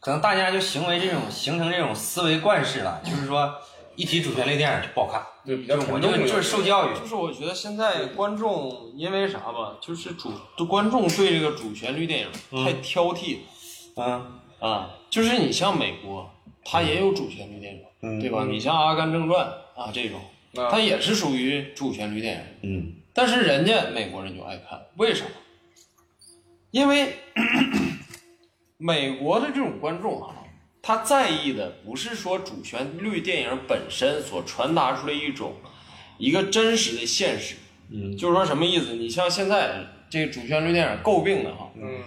[0.00, 3.54] 可能大家就行为这种形成这种思维惯式了，就是说
[3.96, 13.40] 一提主旋律电影就不好看，对，比较就我就就是受教育，就是我觉得现在观众因为啥吧，就是主观众对这个主旋律电影太挑剔了。
[13.96, 16.30] 嗯啊，就是你像美国，
[16.64, 18.44] 它也有主旋律电影，嗯对吧？
[18.44, 19.48] 你像《阿甘正传》
[19.80, 20.20] 啊这种，
[20.62, 25.30] 啊它也是属于主旋律电影，嗯但是人家美国人就爱看，为什么？
[26.70, 27.14] 因为
[28.76, 30.37] 美国的这种观众啊，
[30.82, 35.54] 他在意的不是说主旋律电影本身所传达出来一种
[36.16, 37.56] 一个真实的现实，
[37.90, 38.94] 嗯就是说什么意思？
[38.94, 42.02] 你像现在这个主旋律电影诟病的哈，嗯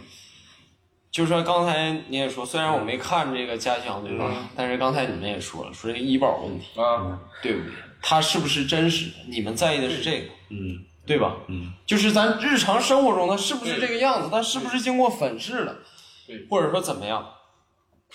[1.12, 4.26] 就说刚才你也说，虽然我没看这个家乡，对吧？
[4.34, 7.74] 嗯但是刚才你们也说了，说这个医保问题，啊，对不对？
[8.02, 9.16] 它是不是真实的？
[9.28, 11.36] 你们在意的是这个，嗯对吧？
[11.50, 14.30] 嗯就是咱日常生活中它是不是这个样子？
[14.32, 15.80] 它是不是经过粉饰了？
[16.26, 17.28] 对或者说怎么样？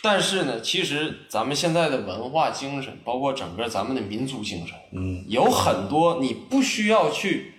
[0.02, 7.54] 但是呢，其实咱们现在的文化精神，包括整个咱们的民族精神，嗯有很多你不需要去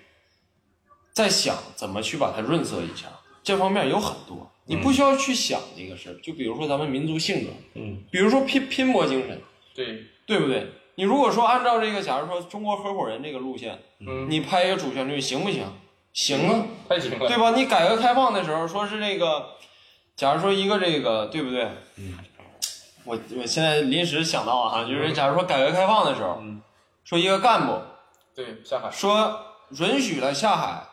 [1.13, 3.08] 再想怎么去把它润色一下，
[3.43, 6.13] 这方面有很多，你不需要去想的一个事儿。
[6.21, 9.41] 就比如说咱们民族性格，嗯比如说拼拼搏精神，
[9.73, 10.67] 对，对不对？
[10.95, 15.63] 你如果说按照这个，假如说中国合伙人这个路线，嗯，你拍一个主旋律行不行？
[16.13, 17.52] 行啊，太行了，对吧？
[17.56, 19.50] 你改革开放的时候说是这个，
[20.15, 21.67] 假如说一个这个，对不对？
[21.97, 22.17] 嗯，
[23.08, 26.39] 我我现在临时想到啊，就是假如说改革开放的时候，
[27.04, 27.80] 说一个干部
[28.36, 29.39] 对，下海，说
[29.72, 30.84] 允许了下海，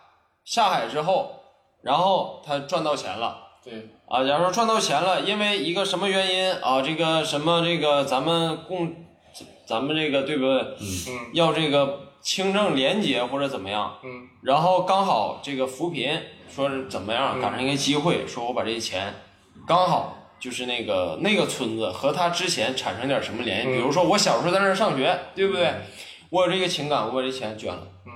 [0.45, 1.43] 下海之后，
[1.83, 3.39] 然后他赚到钱了。
[3.65, 8.95] 对，啊，假如说赚到钱了，因为一个什么原因啊，这个什么这个咱们共，
[9.67, 10.77] 咱们这个对不对？
[11.09, 11.31] 嗯。
[11.33, 14.29] 要这个清正廉洁或者怎么样，嗯。
[14.43, 17.41] 然后刚好这个扶贫说是怎么样嗯。
[17.41, 19.15] 赶上一个机会，说我把这些钱
[19.67, 25.73] 刚好就是那个那个村子和他之前产生点什么联系，嗯比如说我小时候在那儿上学，对不对？
[26.29, 27.83] 我有这个情感，我把这钱捐了。
[28.05, 28.13] 嗯，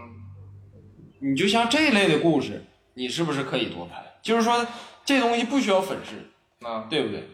[1.30, 2.62] 你就像这类的故事，
[2.92, 4.04] 你是不是可以多拍？
[4.20, 4.66] 就是说
[5.06, 6.30] 这东西不需要粉饰，
[6.66, 7.26] 啊对不对？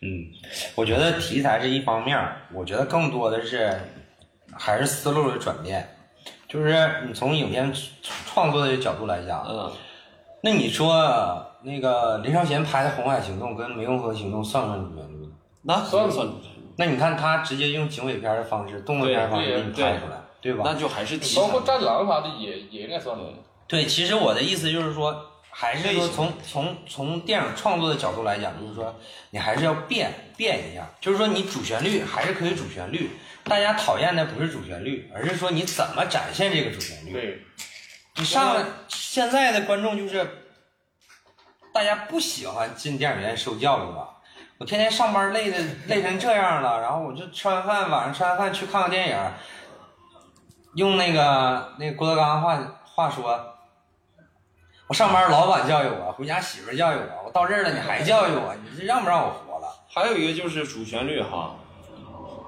[0.00, 0.08] 嗯，
[0.74, 2.18] 我觉得题材是一方面，
[2.54, 3.78] 我觉得更多的是
[4.56, 5.86] 还是思路的转变，
[6.48, 7.70] 就是你从影片
[8.24, 9.70] 创作的角度来讲，嗯，
[10.42, 15.28] 那你说那个林超贤拍的《红海行动》跟《湄公河行动》算不算主旋律？
[15.62, 16.32] 那算不算了，
[16.76, 20.62] 那你看他直接用警匪片的方式、动作片的方式对给你拍出来，对吧？
[20.64, 21.48] 那就还是题材包。
[21.48, 23.24] 括战狼啥的也也应该算了，
[23.68, 25.14] 对，其实我的意思就是说，
[25.50, 28.94] 还是说从从从电影创作的角度来讲，就是说
[29.30, 33.10] 你还是要变变一下，就是说你主旋律还是可以主旋律，
[33.44, 37.12] 大家讨厌的不是主旋律，而是说你怎么展现这个主旋律。
[37.12, 37.42] 对，
[38.16, 40.26] 你上来现在的观众就是，
[41.80, 44.06] 大家不喜欢进电影院受教育吧？
[44.58, 45.56] 我天天上班累的
[45.88, 49.16] 累成这样了，然后我就吃完饭，晚上吃完饭去看个电影，
[50.74, 53.56] 用那个那个郭德纲话话说，
[54.88, 59.74] 我上班老板教育我，回家媳妇教育我，我到这儿了你还教育我， 你这让不让我活了？
[59.88, 61.56] 还有一个就是主旋律哈，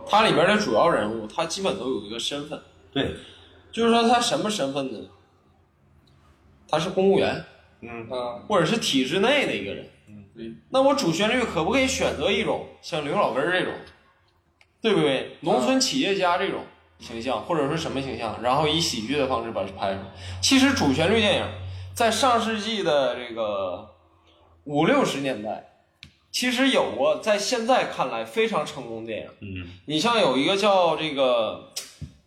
[0.07, 2.63] 它里边的主要人物，他基本都有一个身份，
[2.93, 3.17] 对，
[3.73, 5.09] 就是说他什么身份呢？
[6.69, 7.43] 他是公务员，
[7.83, 9.89] 嗯啊，或者是体制内的一个人。
[10.35, 13.75] 嗯，那我主旋律可不可以选择一种像刘老根儿这种，
[14.81, 15.37] 对不对？
[15.41, 16.61] 农村企业家这种
[16.99, 20.07] 形象，或者说什么形象，然后以喜剧的方式把它拍出来。
[20.41, 21.45] 其实主旋律电影
[21.95, 23.91] 在上世纪的这个
[24.65, 25.73] 五六十年代，
[26.31, 29.29] 其实有过在现在看来非常成功的电影。
[29.41, 31.71] 嗯你像有一个叫这个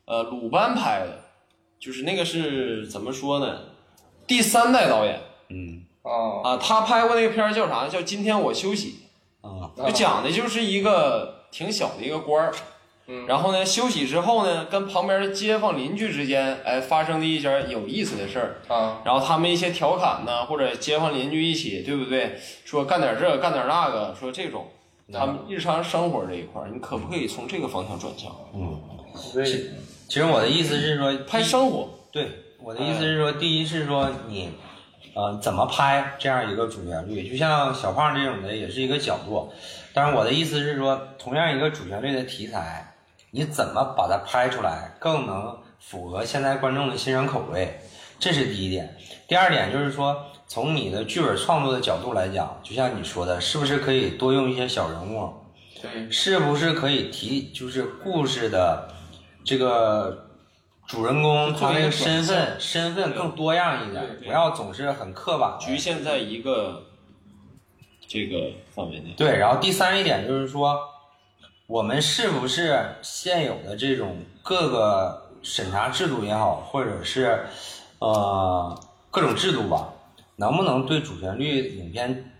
[0.05, 1.23] 呃鲁班拍的，
[1.79, 3.61] 就是那个是怎么说呢？
[4.27, 5.19] 第三代导演
[5.49, 6.11] 嗯啊
[6.43, 7.87] 啊，他拍过那个片儿叫啥？
[7.87, 8.99] 叫《今天我休息
[9.41, 12.53] 啊》，就讲的就是一个挺小的一个官儿，
[13.07, 18.55] 嗯然后呢休息之后呢，跟旁边的街坊邻居之间哎发生的一些有意思的事儿。
[18.67, 22.35] 啊然后他们一些调侃呢，或者街坊邻居一起，对不对？
[22.65, 24.67] 说干点这，干点那个，说这种，
[25.13, 28.31] 他们日常生活这一块儿，你可不可以从这个方向转向？
[28.53, 28.79] 嗯，
[29.33, 29.45] 对
[30.07, 32.29] 其实我的意思是说，拍生活，对，
[32.61, 34.49] 我的意思是说，第一是说你，
[35.15, 39.49] 呃，怎么拍这样一个主旋律，就像小胖这种的也是一个角度，
[39.93, 42.93] 但是我的意思是说，同样一个主旋律的题材，
[43.31, 47.79] 你怎么把它拍出来，更能符合现在观众的欣赏口味，
[48.19, 48.97] 这是第一点。
[49.25, 55.33] 第二点就是说，从你的剧本创作的角度来讲，就像你说的，是不是可以多用一些小人物？
[55.81, 58.89] 对是不是可以提，就是故事的
[59.45, 60.24] 这个
[60.87, 66.83] 主人公他那个身份身份更多样一点不要总是很刻板局限在一个
[68.07, 69.13] 这个范围内。
[69.17, 70.79] 对，然后第三一点就是说，
[71.65, 77.45] 我们是不是现有的这种各个审查制度也好，或者是
[77.97, 78.79] 呃
[79.09, 79.89] 各种制度吧，
[80.35, 82.34] 能不能对主旋律影片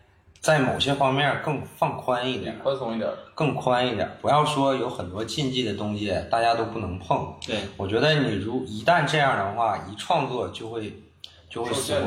[0.46, 2.56] 在某些方面更放宽一点？
[2.60, 3.10] 宽松一点。
[3.34, 7.34] 更宽一点，不要说有很多禁忌的东西大家都不能碰。
[7.44, 11.02] 对，我觉得你如一旦这样的话，一创作就会
[11.50, 12.00] 就会死。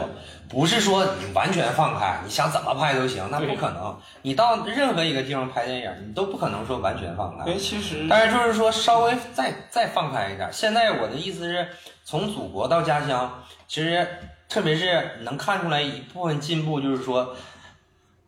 [0.48, 3.98] 不是说你完全放开，你想怎么拍都行，那不可能。
[4.22, 7.50] 你到任何一个地方拍电影，你都不可能说完全放开。
[7.50, 10.48] 哎，其实但是就是说稍微再再放开一点。
[10.52, 11.66] 现在我的意思是
[12.04, 14.06] 从祖国到家乡，其实
[14.48, 17.34] 特别是能看出来一部分进步，就是说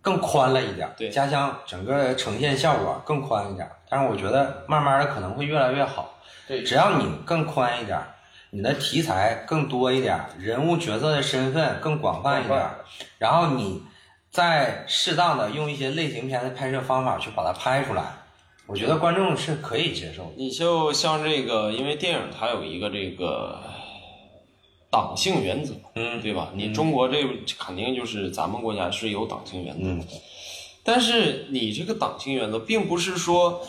[0.00, 0.88] 更宽了一点。
[0.96, 3.68] 对家乡整个呈现效果更宽一点。
[3.88, 6.18] 但是我觉得慢慢的可能会越来越好。
[6.46, 7.98] 对只要你更宽一点，
[8.50, 12.60] 你的题材更多一点，人物角色的身份更广泛一点
[13.18, 13.82] 然后你
[14.30, 18.02] 再适当的用一些类型片的拍摄方法去把它拍出来，
[18.66, 20.30] 我觉得观众是可以接受的。
[20.36, 23.60] 你就像这个，因为电影它有一个这个
[24.90, 26.50] 党性原则，嗯对吧？
[26.54, 27.22] 你中国这
[27.58, 30.04] 肯定就是咱们国家是有党性原则的，嗯
[30.82, 33.60] 但是你这个党性原则并不是说，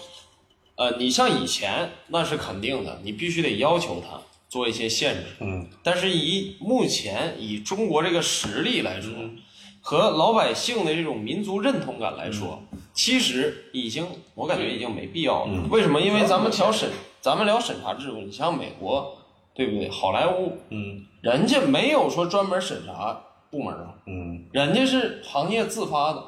[0.75, 4.19] 呃，你像以前那是肯定的，你必须得要求他
[4.49, 5.23] 做一些限制。
[5.41, 9.37] 嗯但是以目前以中国这个实力来说，嗯
[9.83, 15.51] 和老百姓的这种民族认同感来说，嗯其实已经我感觉已经没必要了。
[15.53, 16.01] 嗯为什么？
[16.01, 19.17] 因为咱们调审，咱们聊审查制度，你像美国，
[19.53, 19.89] 对不对？
[19.89, 26.23] 好莱坞，嗯人家没有说专门审查部门啊，嗯人家是行业自发的。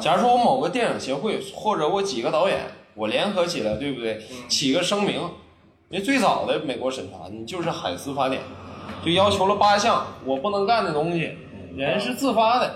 [0.00, 2.60] 假如说我某个电影协会或者我几个导演，
[2.94, 4.22] 我联合起来，对不对？
[4.48, 5.16] 起个声明，
[5.90, 8.40] 因为最早的美国审查，你就是海斯法典，
[9.04, 11.36] 就要求了八项我不能干的东西，
[11.76, 12.72] 人是自发的，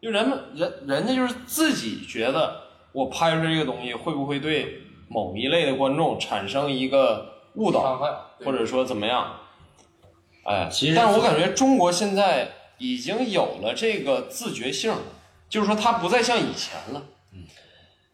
[0.00, 2.56] 就人们人人家就是自己觉得
[2.92, 7.26] 我拍出这个东西会不会对某一类的观众产生一个
[7.56, 8.00] 误导，
[8.44, 9.30] 或者说怎么样？
[10.44, 14.94] 哎，其实但是我感觉中国现在已经有了这个自觉性，
[15.48, 17.02] 就是说它不再像以前了。
[17.32, 17.44] 嗯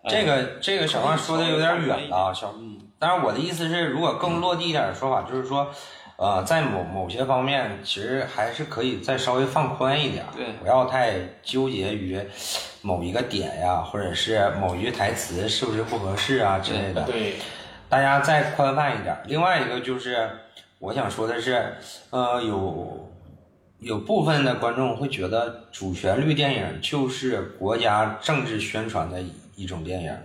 [0.09, 2.55] 这个这个小胖说的有点远了啊，小，
[2.97, 5.68] 但是我的意思是，如果更落地一点的说法，就是说，
[6.16, 12.20] 呃，在某某些方面，其实还是可以再稍微放宽一点，对不要太纠结于
[12.83, 17.03] 某一个点呀，或者是某一句台词是不是不合适啊之类的。
[17.03, 17.35] 对
[17.89, 19.16] 大家再宽泛一点。
[19.27, 20.31] 另外一个就是，
[20.87, 21.74] 我想说的是，
[22.11, 23.11] 呃，有
[23.80, 30.16] 有部分的观众会觉得主旋律电影就是国家政治宣传的一一种电影。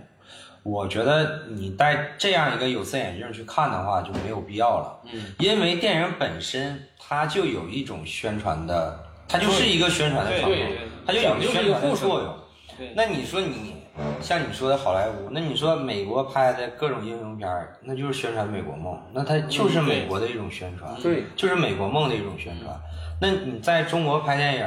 [0.62, 10.70] 我觉得你戴这样一个有色眼镜去看的话就没有必要了，嗯，因为电影本身它就有一种宣传的，它就是一个宣传的对方面，
[11.04, 12.32] 它就有宣传的作用。
[12.78, 13.81] 对那你说你
[14.20, 22.74] 像你说的好莱坞，那你说美国拍的各种英雄片儿，那就是宣传美国梦，那它就是美国的一种宣传，对就是美国梦的一种宣传。
[23.20, 24.66] 那你在中国拍电影，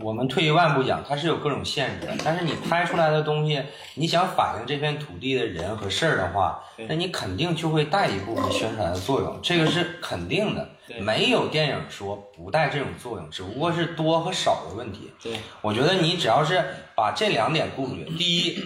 [0.00, 3.62] 我们退一万步讲，它是有各种限制的，但是你拍出来的东西，
[3.94, 11.00] 你想反映这片土地的人和事儿的话，那你肯定就会带一部分宣传的作用，这个是肯定的对。
[11.00, 15.10] 没有电影说不带这种作用，只不过是多和少的问题。
[15.22, 18.56] 对，我觉得你只要是把这两点顾虑，第一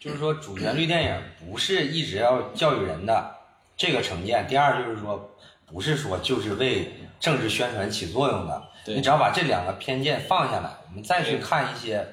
[0.00, 3.30] 就是说主旋律电影不是一直要教育人的
[3.76, 5.30] 这个成见；第二就是说
[5.66, 8.69] 不是说就是为政治宣传起作用的。
[8.84, 8.94] 对。
[8.94, 12.06] 你只要把这两个偏见放下来，我们再去看一些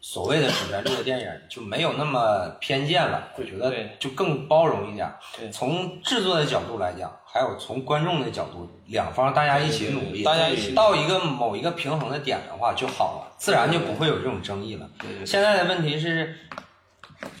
[0.00, 3.28] 所谓的主旋律的电影，就没有那么偏见了。
[3.36, 3.96] 我觉得对。
[3.98, 5.12] 就更包容一点。
[5.36, 5.50] 对。
[5.50, 14.88] 从制作的角度来讲，还有从观众的角度，两方大家一起努力，大家一起到一个某一个平衡的点的话就好了，自然就不会有这种争议了。
[15.26, 16.34] 现在的问题是，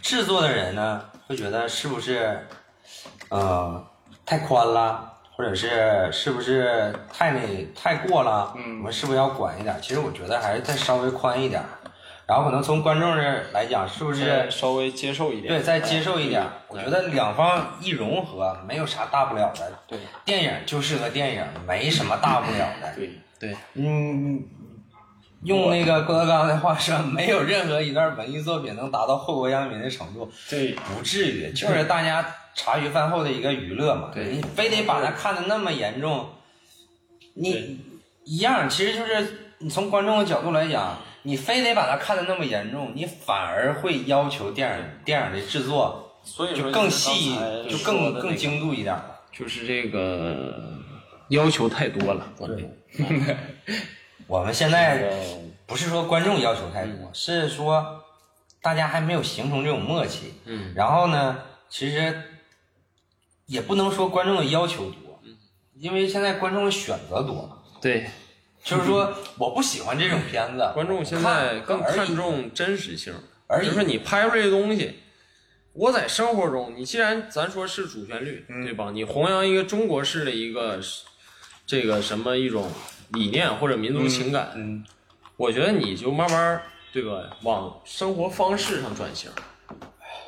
[0.02, 2.46] 制作的人呢会觉得是不是，
[3.30, 3.84] 呃，
[4.26, 7.40] 太宽了，或者是是不是太那
[7.74, 8.52] 太过了？
[8.58, 9.74] 嗯我们是不是要管一点？
[9.80, 11.62] 其实我觉得还是再稍微宽一点。
[12.26, 13.22] 然后可能从观众这
[13.52, 15.48] 来讲，是不是稍微接受一点。
[15.48, 16.42] 对再接受一点？
[16.68, 19.72] 我觉得两方一融合，没有啥大不了的。
[19.88, 22.94] 对电影就是个电影，没什么大不了的。
[22.94, 23.10] 对，
[23.40, 24.44] 对嗯，
[25.44, 32.22] 用那个郭德纲的话说，没有任何一段文艺作品能达到祸国殃民的程度，对，不至于，就是大家
[32.60, 34.10] 茶余饭后的一个娱乐嘛。
[34.12, 36.28] 对你非得把它看得那么严重，
[37.34, 37.80] 你
[38.24, 47.34] 一样，其实就是你从观众的角度来讲，你非得把它看得那么严重，你反而会要求电影电影的制作所以就更细
[47.68, 49.20] 就更更精度一点了。
[49.32, 50.78] 就是这个
[51.28, 52.70] 要求太多了，观众。
[54.26, 55.10] 我们现在
[55.66, 58.04] 不是说观众要求太多，是说
[58.60, 60.34] 大家还没有形成这种默契。
[60.44, 61.38] 嗯，然后呢，
[61.68, 62.14] 其实
[63.50, 65.20] 也不能说观众的要求多，
[65.74, 68.08] 因为现在观众的选择多，对，
[68.62, 73.12] 就是说我不喜欢这种片子，观众现在更看重真实性，
[73.48, 75.00] 而就是你拍出这些东西，
[75.72, 78.92] 我在生活中，你既然咱说是主旋律，对吧？
[78.92, 80.78] 你弘扬一个中国式的一个
[81.66, 82.70] 这个什么一种
[83.14, 84.84] 理念或者民族情感，嗯，
[85.36, 89.28] 我觉得你就慢慢对吧，往生活方式上转型，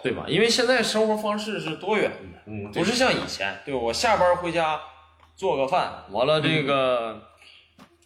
[0.02, 0.24] 对吧？
[0.26, 3.74] 因为现在生活方式是多元的，嗯不是像以前，对？
[3.74, 4.80] 我下班回家
[5.36, 7.22] 做个饭，完了这个、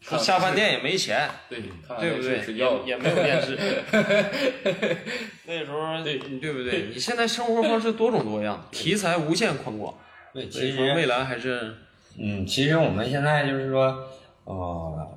[0.01, 1.63] 说下饭店也没钱，对，
[1.99, 2.39] 对不对？
[2.55, 3.57] 也也没有电视。
[5.47, 6.91] 那时候对对不对？
[6.93, 9.95] 你现在生活方式多种多样，题材无限宽广，
[10.35, 11.75] 对，其实说未来还是
[12.19, 14.09] 嗯，其实我们现在就是说，
[14.45, 15.09] 呃，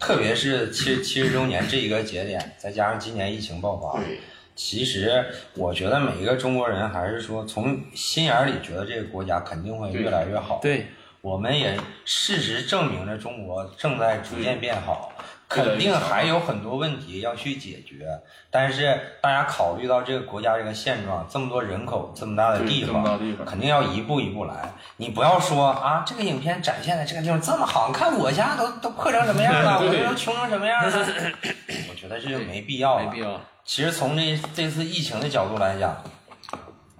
[0.00, 4.20] 特别是七七十周年这一个节点，再加上今年疫情爆发，对，
[4.54, 5.24] 其实
[5.54, 10.60] 我觉得每一个中国人还是说从心眼里觉得这个国家肯定会越来越好。
[10.62, 10.86] 对
[11.20, 15.10] 我们也事实证明着中国正在逐渐变好，
[15.48, 18.06] 肯定还有很多问题要去解决。
[18.50, 24.70] 但是大家考虑到这个国家这个现状，这么多人口，这么大的地方，地方肯定要一步一步来。
[24.98, 30.92] 你不要说啊，这个影片展现的这个地方这么好，你看我家都都破成什么样了， 我对这都穷成什么样了。
[31.88, 33.04] 我觉得这就没必要了。
[33.06, 33.40] 没必要。
[33.64, 35.96] 其实从这这次疫情的角度来讲，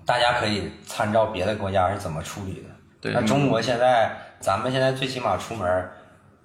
[0.07, 2.69] 大家可以参照别的国家是怎么处理的。
[3.01, 4.11] 对那中国现在，
[4.41, 5.91] 咱们现在最起码出门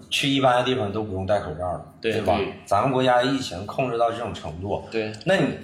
[0.09, 2.53] 去一般的地方都不用戴口罩了，对吧对？
[2.65, 5.57] 咱们国家的疫情控制到这种程度，对，那你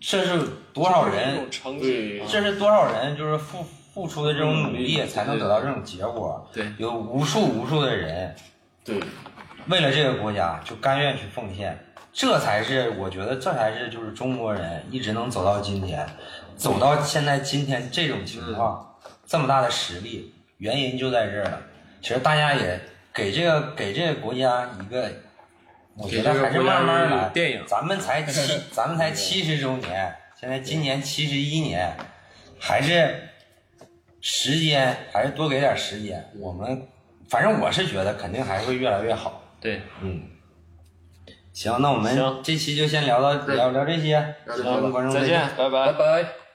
[0.00, 0.40] 这是
[0.72, 6.48] 多少这是一人这是多少人就是付付出的这种努力，嗯才能得到这种结果？
[6.52, 8.34] 对有无数无数的人
[8.82, 8.98] 对，
[9.66, 11.78] 为了这个国家就甘愿去奉献，
[12.18, 16.04] 这才是我觉得这才是就是中国人一直能走到今天，
[16.56, 21.62] 走到现在今天这种情况，这么大的实力，原因就在这儿了。
[22.02, 22.80] 其实大家也
[23.14, 25.08] 给这个给这个国家一个，
[25.94, 27.28] 我觉得还是慢慢来。
[27.28, 31.96] 电影咱们才 七，咱们才七十周年，现在今年七十一年，
[32.58, 33.28] 还是
[34.20, 36.28] 时间还是多给点时间。
[36.36, 36.82] 我们
[37.28, 39.40] 反正我是觉得肯定还会越来越好。
[39.60, 40.20] 对，嗯，
[41.58, 44.12] 行，那我们这期就先聊到聊聊这些，
[44.46, 45.92] 聊这些跟观众再再见，拜拜拜。
[45.92, 46.47] 拜。